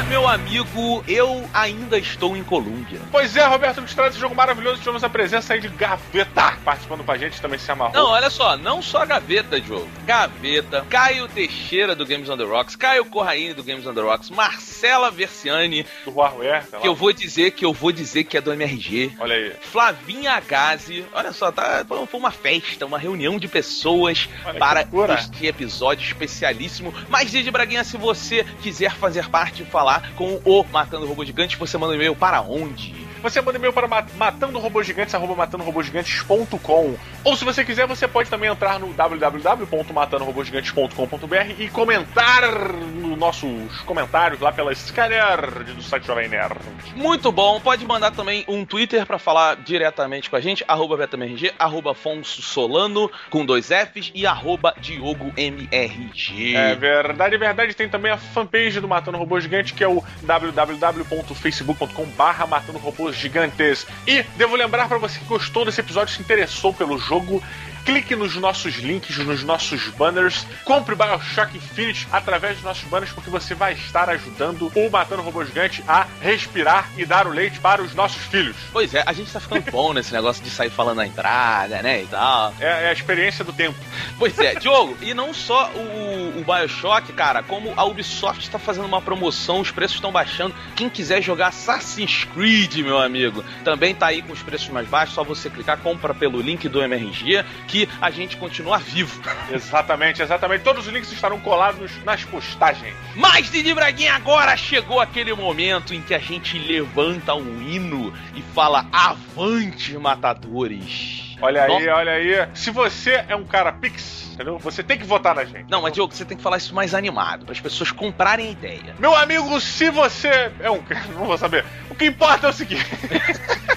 [0.04, 3.00] Meu amigo, eu ainda estou em Colômbia.
[3.12, 4.78] Pois é, Roberto Estrada, esse jogo maravilhoso.
[4.78, 7.94] Tivemos a presença aí de Gaveta participando com a gente, também se amarrou.
[7.94, 9.90] Não, olha só, não só Gaveta, Diogo.
[10.06, 14.30] Gaveta, Caio Teixeira do Games on the Rocks, Caio Corraine do Games on the Rocks,
[14.30, 18.54] Marcela Versiani do Warware, que eu vou dizer que eu vou dizer que é do
[18.54, 19.14] MRG.
[19.20, 19.54] Olha aí.
[19.62, 25.48] Flavinha Gazi, olha só, tá, foi uma festa, uma reunião de pessoas Olha, para este
[25.48, 26.94] episódio especialíssimo.
[27.10, 29.87] Mas, Didi Braguinha, se você quiser fazer parte e falar
[30.18, 33.07] com o Matando Robô Gigante, você manda um e-mail para onde?
[33.22, 41.60] Você manda e-mail para matandorobogigantes.com Ou se você quiser, você pode também entrar no www.matandorobogigantes.com.br
[41.60, 46.60] e comentar nos nossos comentários lá pela Scanner do site Jovem Nerd.
[46.96, 47.60] Muito bom.
[47.60, 52.42] Pode mandar também um Twitter pra falar diretamente com a gente, arroba BetaMRG, arroba Afonso
[52.42, 56.56] Solano, com dois Fs, e arroba Diogo MRG.
[56.56, 57.76] É verdade, é verdade.
[57.76, 63.86] Tem também a fanpage do Matando Robô Gigante, que é o www.facebook.com/barra Matando Robôs Gigantes.
[64.06, 67.42] E devo lembrar pra você que gostou desse episódio, se interessou pelo jogo.
[67.88, 73.30] Clique nos nossos links, nos nossos banners, compre Bioshock Infinite através dos nossos banners, porque
[73.30, 77.82] você vai estar ajudando o Matando Robô Gigante a respirar e dar o leite para
[77.82, 78.58] os nossos filhos.
[78.74, 82.04] Pois é, a gente tá ficando bom nesse negócio de sair falando na entrada, né,
[82.04, 82.54] e tal.
[82.60, 83.80] É, é a experiência do tempo.
[84.20, 88.86] Pois é, Diogo, e não só o, o Bioshock, cara, como a Ubisoft está fazendo
[88.86, 90.54] uma promoção, os preços estão baixando.
[90.76, 95.16] Quem quiser jogar Assassin's Creed, meu amigo, também tá aí com os preços mais baixos,
[95.16, 99.22] só você clicar, compra pelo link do MRG, que a gente continua vivo.
[99.52, 100.64] Exatamente, exatamente.
[100.64, 102.94] Todos os links estarão colados nas postagens.
[103.16, 108.42] Mas, Didi Braguinha, agora chegou aquele momento em que a gente levanta um hino e
[108.42, 111.37] fala avante, matadores.
[111.42, 112.48] Olha aí, olha aí.
[112.54, 114.58] Se você é um cara pix, entendeu?
[114.60, 115.70] Você tem que votar na gente.
[115.70, 118.52] Não, mas Diogo, você tem que falar isso mais animado, para as pessoas comprarem a
[118.52, 118.96] ideia.
[119.00, 120.82] Meu amigo, se você é um.
[121.14, 121.64] Não vou saber.
[121.90, 122.86] O que importa é o seguinte.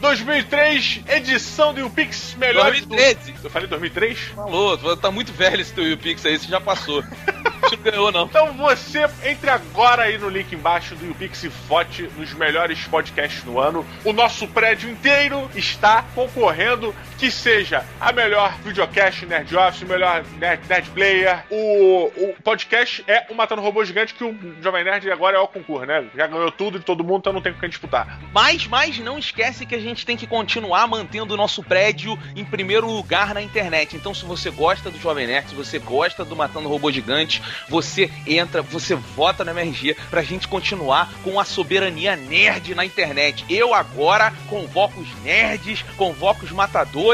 [0.00, 2.70] 2003, edição do YouPix melhor.
[2.70, 3.32] 2013.
[3.32, 3.46] Do...
[3.46, 4.18] Eu falei 2003?
[4.34, 7.04] Falou, tá muito velho esse teu YouPix aí, você já passou.
[7.60, 8.24] Você não ganhou, não.
[8.24, 13.42] Então você entre agora aí no link embaixo do YouPix e vote nos melhores podcasts
[13.42, 13.86] do ano.
[14.02, 20.24] O nosso prédio inteiro está concorrendo que seja a melhor videocast Nerd Office, o melhor
[20.38, 21.44] Nerd, Nerd Player.
[21.50, 25.46] O, o podcast é o Matando Robô Gigante, que o Jovem Nerd agora é o
[25.46, 26.06] concurso, né?
[26.16, 28.18] Já ganhou tudo de todo mundo, então não tem com quem disputar.
[28.32, 32.42] Mas, mas não esquece que a gente tem que continuar mantendo o nosso prédio em
[32.42, 33.94] primeiro lugar na internet.
[33.96, 38.10] Então, se você gosta do Jovem Nerd, se você gosta do Matando Robô Gigante, você
[38.26, 43.44] entra, você vota no MRG pra gente continuar com a soberania nerd na internet.
[43.50, 47.09] Eu agora convoco os nerds, convoco os matadores.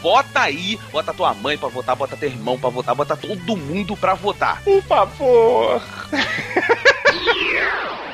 [0.00, 3.96] Vota aí, bota tua mãe pra votar, bota teu irmão pra votar, bota todo mundo
[3.96, 4.62] pra votar.
[4.62, 5.82] Por favor.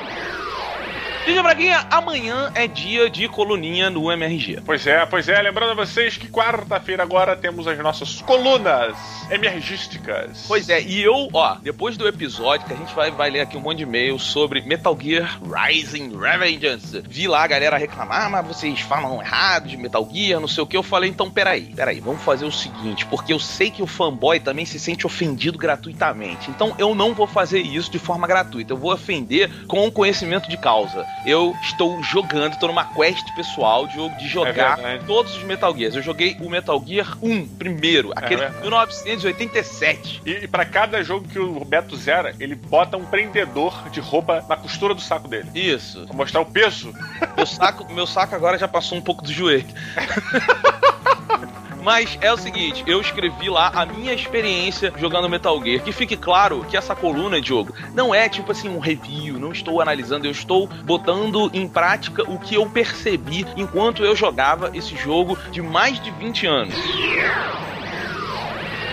[1.25, 4.61] Lídia Braguinha, amanhã é dia de coluninha no MRG.
[4.63, 5.41] Pois é, pois é.
[5.41, 8.95] Lembrando a vocês que quarta-feira agora temos as nossas colunas
[9.31, 10.45] MRGísticas.
[10.47, 13.57] Pois é, e eu, ó, depois do episódio, que a gente vai, vai ler aqui
[13.57, 17.01] um monte de e-mail sobre Metal Gear Rising Revengeance.
[17.09, 20.63] Vi lá a galera reclamar, ah, mas vocês falam errado de Metal Gear, não sei
[20.63, 20.77] o que.
[20.77, 24.39] Eu falei, então peraí, peraí, vamos fazer o seguinte, porque eu sei que o fanboy
[24.39, 26.51] também se sente ofendido gratuitamente.
[26.51, 28.73] Então eu não vou fazer isso de forma gratuita.
[28.73, 34.09] Eu vou ofender com conhecimento de causa eu estou jogando, estou numa quest pessoal de,
[34.17, 35.95] de jogar É todos os Metal Gears.
[35.95, 40.21] Eu joguei o Metal Gear 1 primeiro, aquele É de 1987.
[40.25, 44.43] E, e para cada jogo que o Beto zera, ele bota um prendedor de roupa
[44.47, 45.49] na costura do saco dele.
[45.53, 46.05] Isso.
[46.05, 46.93] Pra mostrar o peso.
[47.35, 49.65] Meu saco, meu saco agora já passou um pouco do joelho.
[51.85, 55.83] Mas é o seguinte, eu escrevi lá a minha experiência jogando Metal Gear.
[55.83, 59.79] Que fique claro que essa coluna, Diogo, não é tipo assim um review, não estou
[59.79, 65.37] analisando, eu estou botando em prática o que eu percebi enquanto eu jogava esse jogo
[65.51, 66.75] de mais de 20 anos.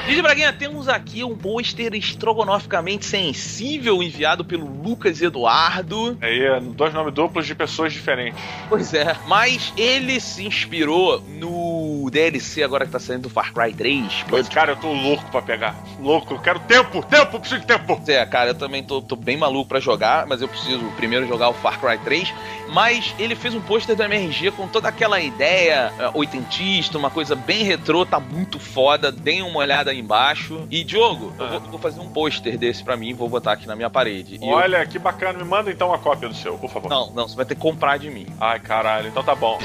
[0.06, 6.18] Didi Braguinha, temos aqui um pôster estrogonoficamente sensível enviado pelo Lucas Eduardo.
[6.20, 8.42] Aí, dois nomes duplos de pessoas diferentes.
[8.68, 13.72] Pois é, mas ele se inspirou no DLC agora que tá saindo do Far Cry
[13.72, 14.24] 3.
[14.28, 15.76] Pois, cara, eu tô louco pra pegar.
[16.00, 17.84] Louco, eu quero tempo, tempo, preciso de tempo.
[17.86, 21.28] Pois é, cara, eu também tô, tô bem maluco pra jogar, mas eu preciso primeiro
[21.28, 22.34] jogar o Far Cry 3.
[22.72, 27.36] Mas ele fez um pôster do MRG com toda aquela ideia uh, oitentista, uma coisa
[27.36, 29.12] bem retrô, tá muito foda.
[29.12, 30.66] Deem uma olhada aí embaixo.
[30.70, 33.76] E, Diogo, eu vou, vou fazer um pôster desse pra mim, vou botar aqui na
[33.76, 34.38] minha parede.
[34.40, 35.38] E eu- Olha, que bacana.
[35.38, 36.88] Me manda então uma cópia do seu, por favor.
[36.90, 38.26] Não, não, você vai ter que comprar de mim.
[38.40, 39.58] Ai, caralho, então tá bom.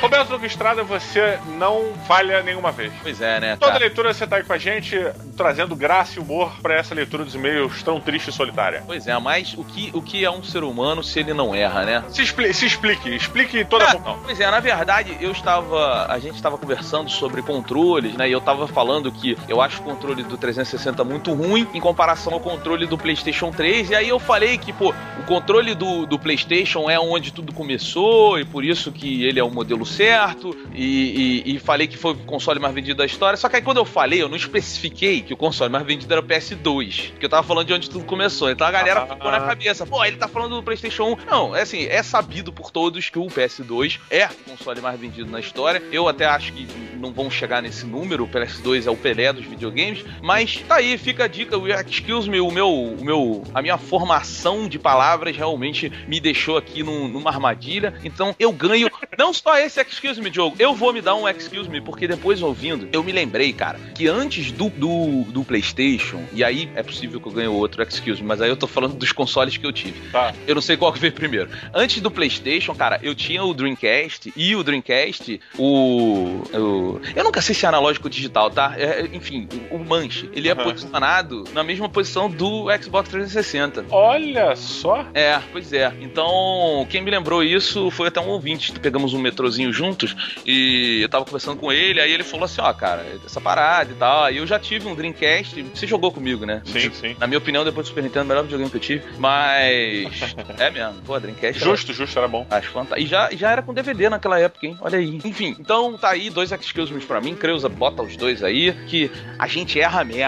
[0.00, 2.92] Roberto Duque Estrada, você não falha nenhuma vez.
[3.02, 3.56] Pois é, né?
[3.56, 3.84] Toda cara?
[3.84, 4.96] leitura você tá aí com a gente,
[5.36, 8.82] trazendo graça e humor pra essa leitura dos e-mails tão triste e solitária.
[8.86, 11.84] Pois é, mas o que, o que é um ser humano se ele não erra,
[11.84, 12.04] né?
[12.08, 16.06] Se, expli- se explique, explique toda a Ah, Pois é, na verdade, eu estava.
[16.06, 18.28] A gente estava conversando sobre controles, né?
[18.28, 22.32] E eu estava falando que eu acho o controle do 360 muito ruim em comparação
[22.32, 23.90] ao controle do PlayStation 3.
[23.90, 28.38] E aí eu falei que, pô, o controle do, do PlayStation é onde tudo começou
[28.38, 30.56] e por isso que ele é o modelo certo.
[30.74, 33.36] E, e- e falei que foi o console mais vendido da história.
[33.36, 36.20] Só que aí quando eu falei, eu não especifiquei que o console mais vendido era
[36.20, 37.10] o PS2.
[37.10, 38.50] Porque eu tava falando de onde tudo começou.
[38.50, 39.86] Então a galera ficou na cabeça.
[39.86, 41.16] Pô, ele tá falando do PlayStation 1.
[41.30, 45.30] Não, é assim, é sabido por todos que o PS2 é o console mais vendido
[45.30, 45.82] na história.
[45.92, 46.66] Eu até acho que
[46.96, 48.24] não vão chegar nesse número.
[48.24, 50.04] O PS2 é o Pelé dos videogames.
[50.22, 51.56] Mas tá aí, fica a dica.
[51.88, 56.82] Excuse me, o meu, o meu, a minha formação de palavras realmente me deixou aqui
[56.82, 57.94] num- numa armadilha.
[58.04, 58.88] Então eu ganho
[59.18, 60.56] Não só esse excuse me, Diogo.
[60.58, 64.06] Eu vou me dar um excuse me, porque depois ouvindo, eu me lembrei, cara, que
[64.08, 68.28] antes do, do, do PlayStation, e aí é possível que eu ganhe outro excuse me,
[68.28, 70.00] mas aí eu tô falando dos consoles que eu tive.
[70.10, 70.32] Tá.
[70.46, 71.50] Eu não sei qual que veio primeiro.
[71.74, 76.42] Antes do PlayStation, cara, eu tinha o Dreamcast e o Dreamcast, o.
[76.52, 78.74] o eu nunca sei se é analógico ou digital, tá?
[78.76, 80.64] É, enfim, o, o manche, ele é Aham.
[80.64, 83.86] posicionado na mesma posição do Xbox 360.
[83.90, 85.06] Olha só.
[85.14, 85.92] É, pois é.
[86.00, 88.72] Então, quem me lembrou isso foi até um ouvinte.
[88.72, 90.14] Pegamos um metrozinho juntos
[90.46, 92.00] e eu tava conversando com ele.
[92.00, 94.24] Aí ele falou assim: Ó, cara, essa parada e tal.
[94.24, 95.62] Aí eu já tive um Dreamcast.
[95.74, 96.62] Você jogou comigo, né?
[96.64, 97.16] Sim, sim.
[97.18, 99.04] Na minha opinião, depois do Super Nintendo, o melhor videogame que eu tive.
[99.18, 100.34] Mas.
[100.58, 100.94] é mesmo.
[101.04, 101.60] Pô, Dreamcast.
[101.62, 102.46] era- Justo, justo, era bom.
[102.50, 103.00] Acho fantástico.
[103.00, 104.76] E já, já era com DVD naquela época, hein?
[104.80, 105.20] Olha aí.
[105.24, 107.34] Enfim, então tá aí dois excuse me pra mim.
[107.34, 110.20] Creuza, bota os dois aí, que a gente erra mesmo.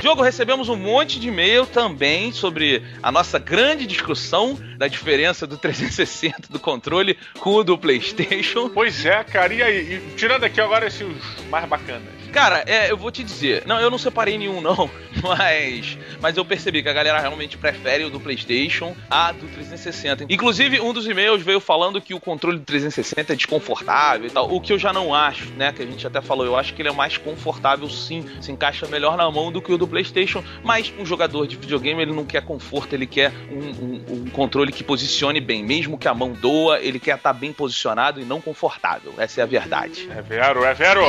[0.00, 5.58] Diogo, recebemos um monte de e-mail também sobre a nossa grande discussão da diferença do
[5.58, 8.70] 360 do controle com o do PlayStation.
[8.70, 9.94] Pois é, cara, e aí?
[9.94, 11.06] E tirando aqui agora esses
[11.50, 12.18] mais bacanas.
[12.32, 14.88] Cara, é, eu vou te dizer, não, eu não separei nenhum não,
[15.22, 20.26] mas mas eu percebi que a galera realmente prefere o do PlayStation a do 360.
[20.28, 24.52] Inclusive, um dos e-mails veio falando que o controle do 360 é desconfortável e tal,
[24.52, 26.82] o que eu já não acho, né, que a gente até falou, eu acho que
[26.82, 30.42] ele é mais confortável sim, se encaixa melhor na mão do que o do PlayStation,
[30.62, 34.72] mas um jogador de videogame, ele não quer conforto, ele quer um, um- um controle
[34.72, 38.40] que posicione bem, mesmo que a mão doa, ele quer estar bem posicionado e não
[38.40, 39.14] confortável.
[39.18, 40.08] Essa é a verdade.
[40.10, 41.02] É vero, é vero.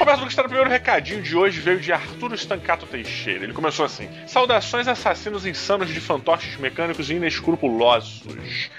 [0.00, 3.44] Está no primeiro recadinho de hoje, veio de Arturo Stancato Teixeira.
[3.44, 8.22] Ele começou assim: Saudações assassinos insanos de fantoches mecânicos e inescrupulosos,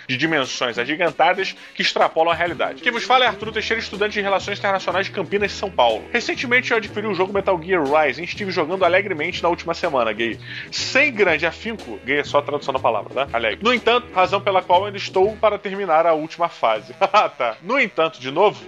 [0.08, 2.82] de dimensões agigantadas que extrapolam a realidade.
[2.82, 6.04] Quem vos fala é Arturo Teixeira, estudante de Relações Internacionais de Campinas, São Paulo.
[6.12, 10.12] Recentemente eu adquiri o jogo Metal Gear Rising e estive jogando alegremente na última semana,
[10.14, 10.40] gay.
[10.72, 13.28] Sem grande afinco, gay é só a tradução da palavra, tá?
[13.32, 13.60] Alegre.
[13.64, 16.96] No entanto, razão pela qual ainda estou para terminar a última fase.
[17.14, 17.58] Ah, tá.
[17.62, 18.64] No entanto, de novo.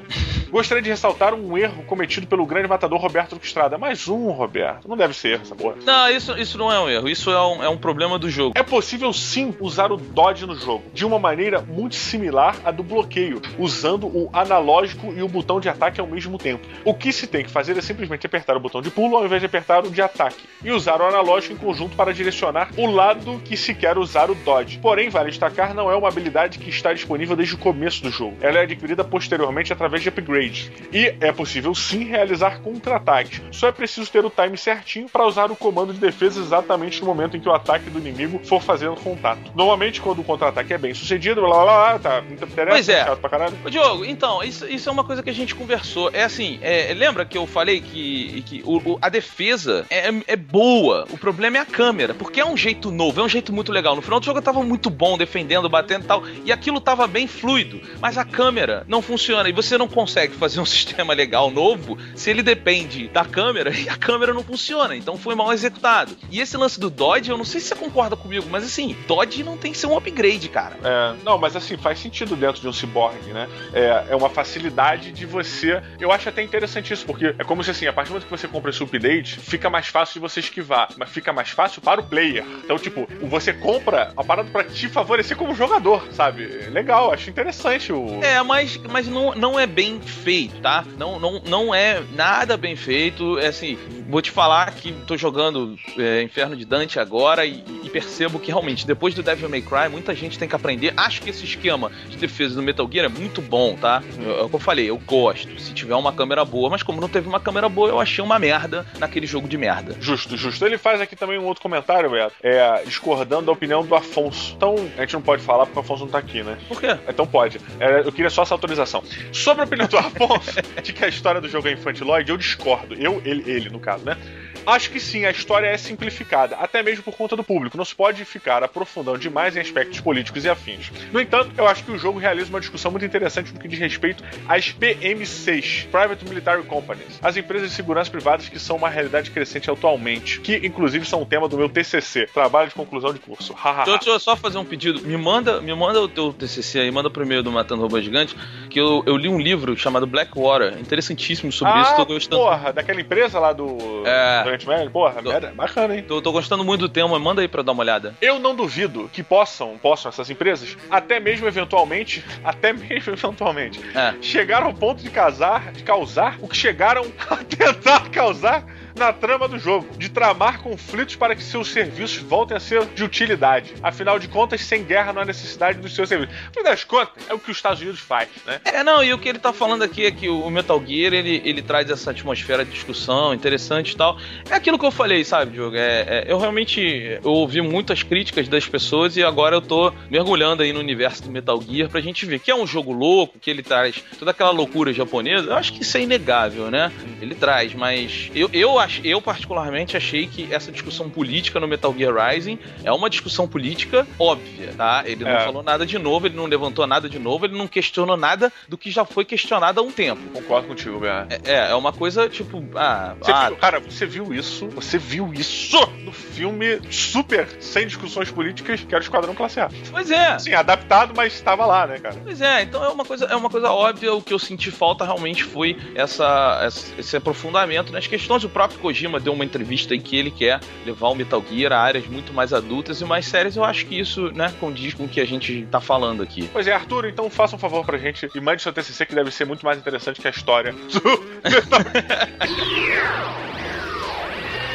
[0.54, 3.76] Gostaria de ressaltar um erro cometido pelo grande matador Roberto Estrada.
[3.76, 4.88] Mais um, Roberto.
[4.88, 5.78] Não deve ser erro essa porra.
[5.84, 8.54] Não, isso, isso não é um erro, isso é um, é um problema do jogo.
[8.56, 12.84] É possível sim usar o dodge no jogo, de uma maneira muito similar à do
[12.84, 16.68] bloqueio, usando o analógico e o botão de ataque ao mesmo tempo.
[16.86, 19.42] O que se tem que fazer é simplesmente apertar o botão de pulo ao invés
[19.42, 23.42] de apertar o de ataque, e usar o analógico em conjunto para direcionar o lado
[23.44, 24.78] que se quer usar o dodge.
[24.78, 28.38] Porém, vale destacar, não é uma habilidade que está disponível desde o começo do jogo.
[28.40, 30.43] Ela é adquirida posteriormente através de upgrade.
[30.92, 33.42] E é possível sim realizar contra-ataques.
[33.52, 37.08] Só é preciso ter o time certinho para usar o comando de defesa exatamente no
[37.08, 39.52] momento em que o ataque do inimigo for fazendo contato.
[39.56, 43.06] Normalmente, quando o contra-ataque é bem sucedido, blá blá blá, tá, não interessa, Pois é.
[43.06, 43.58] chato pra caralho.
[43.66, 46.10] Ô, Diogo, então, isso, isso é uma coisa que a gente conversou.
[46.14, 50.36] É assim, é, lembra que eu falei que, que o- o- a defesa é, é
[50.36, 53.72] boa, o problema é a câmera, porque é um jeito novo, é um jeito muito
[53.72, 53.96] legal.
[53.96, 57.08] No final do jogo eu tava muito bom, defendendo, batendo e tal, e aquilo tava
[57.08, 61.50] bem fluido, mas a câmera não funciona, e você não consegue fazer um sistema legal
[61.52, 66.16] novo se ele depende da câmera e a câmera não funciona, então foi mal executado.
[66.32, 69.44] E esse lance do Dodge, eu não sei se você concorda comigo, mas assim, Dodge
[69.44, 70.78] não tem que ser um upgrade, cara.
[70.84, 73.48] É, não, mas assim, faz sentido dentro de um cyborg, né?
[73.74, 75.82] É, é uma facilidade de você.
[76.00, 78.32] Eu acho até interessante isso, porque é como se assim, a partir do momento que
[78.32, 82.02] você compra esse update, fica mais fácil de você esquivar, mas fica mais fácil para
[82.02, 82.46] o player.
[82.64, 86.46] Então, tipo, você compra a parada pra te favorecer como jogador, sabe?
[86.70, 88.24] Legal, acho interessante o.
[88.24, 90.86] É, mas, mas não, não é bem feito, tá?
[90.98, 93.38] Não, não, não é nada bem feito.
[93.40, 97.90] É assim, vou te falar que tô jogando é, Inferno de Dante agora e, e
[97.90, 100.94] percebo que realmente, depois do Devil May Cry, muita gente tem que aprender.
[100.98, 104.02] Acho que esse esquema de defesa do Metal Gear é muito bom, tá?
[104.20, 105.60] Eu- É o que eu falei, eu gosto.
[105.60, 108.40] Se tiver uma câmera boa, mas como não teve uma câmera boa, eu achei uma
[108.40, 109.96] merda naquele jogo de merda.
[110.00, 110.66] Justo, justo.
[110.66, 114.54] Ele faz aqui também um outro comentário, Beto, é, discordando da opinião do Afonso.
[114.56, 116.58] Então, a gente não pode falar porque o Afonso não tá aqui, né?
[116.68, 116.98] Por quê?
[117.08, 117.60] Então pode.
[117.80, 119.04] É, eu queria só essa autorização.
[119.32, 120.52] Sobre a opinião do Afonso
[120.82, 122.96] de que a história do jogo é infantiloide, eu discordo.
[122.96, 124.18] Eu, ele, ele, no caso, né?
[124.66, 127.76] Acho que sim, a história é simplificada, até mesmo por conta do público.
[127.76, 130.90] Não se pode ficar aprofundando demais em aspectos políticos e afins.
[131.12, 133.80] No entanto, eu acho que o jogo realiza uma discussão muito interessante no que diz
[133.80, 139.32] respeito às PMCs, Private Military Companies, as empresas de segurança privadas que são uma realidade
[139.32, 143.54] crescente atualmente, que inclusive são um tema do meu TCC, Trabalho de Conclusão de Curso.
[143.54, 143.84] Hahaha.
[143.84, 145.02] Deixa, eu só fazer um pedido.
[145.02, 148.36] Me manda, me manda o teu TCC aí, manda e-mail do Matando Robô Gigante,
[148.70, 152.42] que eu, eu li um livro chamado Blackwater, interessantíssimo sobre ah, isso, tô gostando.
[152.42, 154.42] porra, daquela empresa lá do É.
[154.44, 154.92] do Oriente Médio?
[154.92, 156.04] Porra, merda, bacana, hein?
[156.08, 158.16] Tô, tô gostando muito do tema, manda aí pra dar uma olhada.
[158.22, 164.14] Eu não duvido que possam, possam essas empresas, até mesmo eventualmente, até mesmo eventualmente, É.
[164.22, 168.64] chegar ao ponto de casar, de causar o que chegaram a tentar causar
[168.96, 173.04] na trama do jogo, de tramar conflitos para que seus serviços voltem a ser de
[173.04, 173.74] utilidade.
[173.82, 176.36] Afinal de contas, sem guerra não há necessidade dos seus serviços.
[176.54, 178.60] Fim das contas, é o que os Estados Unidos faz, né?
[178.66, 181.42] É, não, e o que ele tá falando aqui é que o Metal Gear, ele,
[181.44, 184.18] ele traz essa atmosfera de discussão interessante e tal.
[184.50, 185.76] É aquilo que eu falei, sabe, Diogo?
[185.76, 186.82] É, é, eu realmente
[187.24, 191.32] eu ouvi muitas críticas das pessoas e agora eu tô mergulhando aí no universo do
[191.32, 194.52] Metal Gear pra gente ver que é um jogo louco, que ele traz toda aquela
[194.52, 195.50] loucura japonesa.
[195.50, 196.92] Eu acho que isso é inegável, né?
[197.22, 201.94] Ele traz, mas eu, eu, ach, eu particularmente achei que essa discussão política no Metal
[201.98, 205.04] Gear Rising é uma discussão política óbvia, tá?
[205.06, 205.40] Ele não É.
[205.46, 208.78] falou nada de novo, ele não levantou nada de novo, ele não questionou nada do
[208.78, 210.22] que já foi questionado há um tempo.
[210.34, 211.28] Concordo contigo, Bea.
[211.46, 214.68] É, é uma coisa tipo, ah, Você ah, viu- cara, você viu isso?
[214.70, 219.70] Você viu isso no filme super sem discussões políticas que era o Esquadrão Classe A.
[219.92, 220.38] Pois é.
[220.40, 222.16] Sim, adaptado, mas estava lá, né, cara?
[222.24, 224.14] Pois é, então é uma coisa, é uma coisa óbvia.
[224.14, 228.44] O que eu senti falta realmente foi essa, essa- esse aprofundamento nas questões.
[228.44, 231.80] O próprio Kojima deu uma entrevista aí que ele quer levar o Metal Gear a
[231.80, 233.56] áreas muito mais adultas e mais sérias.
[233.56, 236.50] Eu acho que isso, né, condiz com o que a gente tá falando aqui.
[236.52, 239.32] Pois é, Arthur, então faça um favor pra gente e mande seu TCC que deve
[239.32, 240.74] ser muito mais interessante que a história.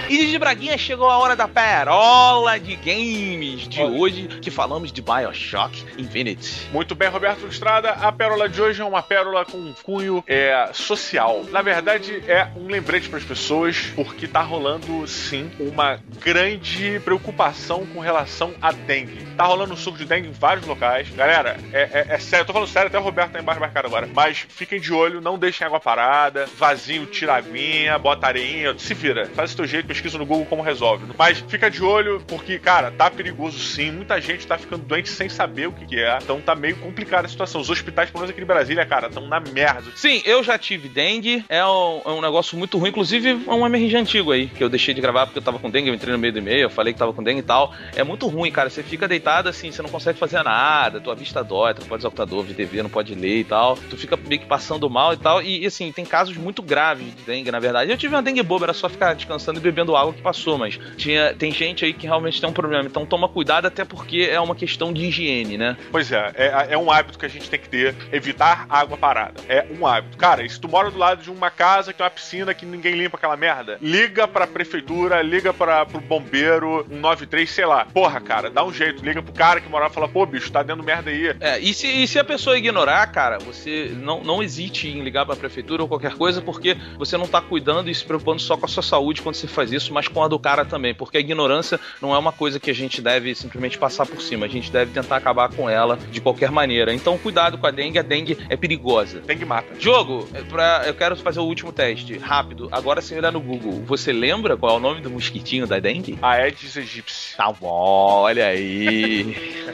[0.09, 5.03] E de Braguinha chegou a hora da perola de games de hoje, que falamos de
[5.03, 6.67] Bioshock Infinite.
[6.73, 7.91] Muito bem, Roberto Estrada.
[7.91, 11.45] A pérola de hoje é uma pérola com um cunho é, social.
[11.51, 17.85] Na verdade, é um lembrete para as pessoas, porque tá rolando sim uma grande preocupação
[17.85, 19.27] com relação a dengue.
[19.37, 21.11] Tá rolando um suco de dengue em vários locais.
[21.11, 23.89] Galera, é, é- é sério, eu tô falando sério, até o Roberto tá embaixo marcado
[23.89, 24.09] agora.
[24.15, 28.95] Mas fiquem de olho, não deixem água parada, vazinho, tira a aguinha, bota areinha, se
[28.95, 29.27] vira.
[29.35, 31.05] Faz o teu jeito, pesquisa no Google como resolve.
[31.19, 33.91] Mas fica de olho, porque, cara, tá perigoso sim.
[33.91, 36.19] Muita gente tá ficando doente sem saber o que, que é.
[36.23, 37.61] Então tá meio complicada a situação.
[37.61, 39.91] Os hospitais, pelo menos aqui em Brasília, cara, estão na merda.
[39.95, 43.67] Sim, eu já tive dengue, é um, é um negócio muito ruim, inclusive é um
[43.67, 46.13] MRG antigo aí, que eu deixei de gravar porque eu tava com dengue, eu entrei
[46.13, 47.75] no meio do e-mail, eu falei que tava com dengue e tal.
[47.95, 51.43] É muito ruim, cara, você fica deitado assim, você não consegue fazer nada, tua vista
[51.43, 54.17] dói, tu não pode usar computador, ver TV, não pode ler e tal, tu fica
[54.17, 57.59] meio que passando mal e tal, e assim, tem casos muito graves de dengue, na
[57.59, 57.91] verdade.
[57.91, 60.79] Eu tive uma dengue boba, era só ficar descansando e bebendo água que passou, mas
[60.97, 64.41] tinha, tem gente aí que realmente tem um problema, então toma cuidado até porque é
[64.41, 65.77] uma questão de higiene, né?
[65.91, 69.41] Pois é, é, é um hábito que a gente tem que ter, evitar água parada.
[69.49, 70.17] É um hábito.
[70.17, 72.67] Cara, e se tu mora do lado de uma casa que tem uma piscina que
[72.67, 77.85] ninguém limpa aquela merda, liga pra prefeitura, liga pra, pro bombeiro, 193, sei lá.
[77.87, 80.63] Porra, cara, dá um jeito, liga pro cara que morava e fala, pô, bicho, tá
[80.63, 81.35] dando merda aí.
[81.41, 85.25] É, e se, e se a pessoa ignorar, cara, você não, não hesite em ligar
[85.27, 88.67] pra prefeitura ou qualquer coisa, porque você não tá cuidando e se preocupando só com
[88.67, 91.21] a sua saúde quando você faz isso, mas com a do cara também, porque a
[91.21, 94.71] ignorância não é uma coisa que a gente deve simplesmente passar por cima, a gente
[94.71, 96.93] deve tentar acabar com ela de qualquer maneira.
[96.93, 99.21] Então, cuidado com a dengue, a dengue é perigosa.
[99.21, 99.69] Dengue mata.
[99.79, 102.69] Jogo, é pra, eu quero fazer o último teste, rápido.
[102.73, 106.19] Agora, sem olhar no Google, você lembra qual é o nome do mosquitinho da dengue?
[106.23, 107.37] A Aedes aegypti.
[107.37, 109.59] Tá bom, olha aí.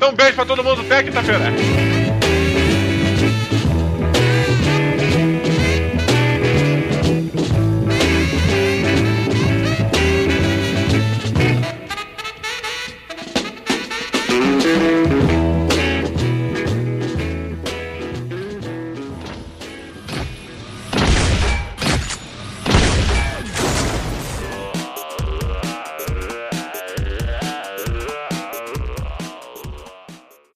[0.00, 1.99] Então, beijo pra todo mundo, até quinta-feira.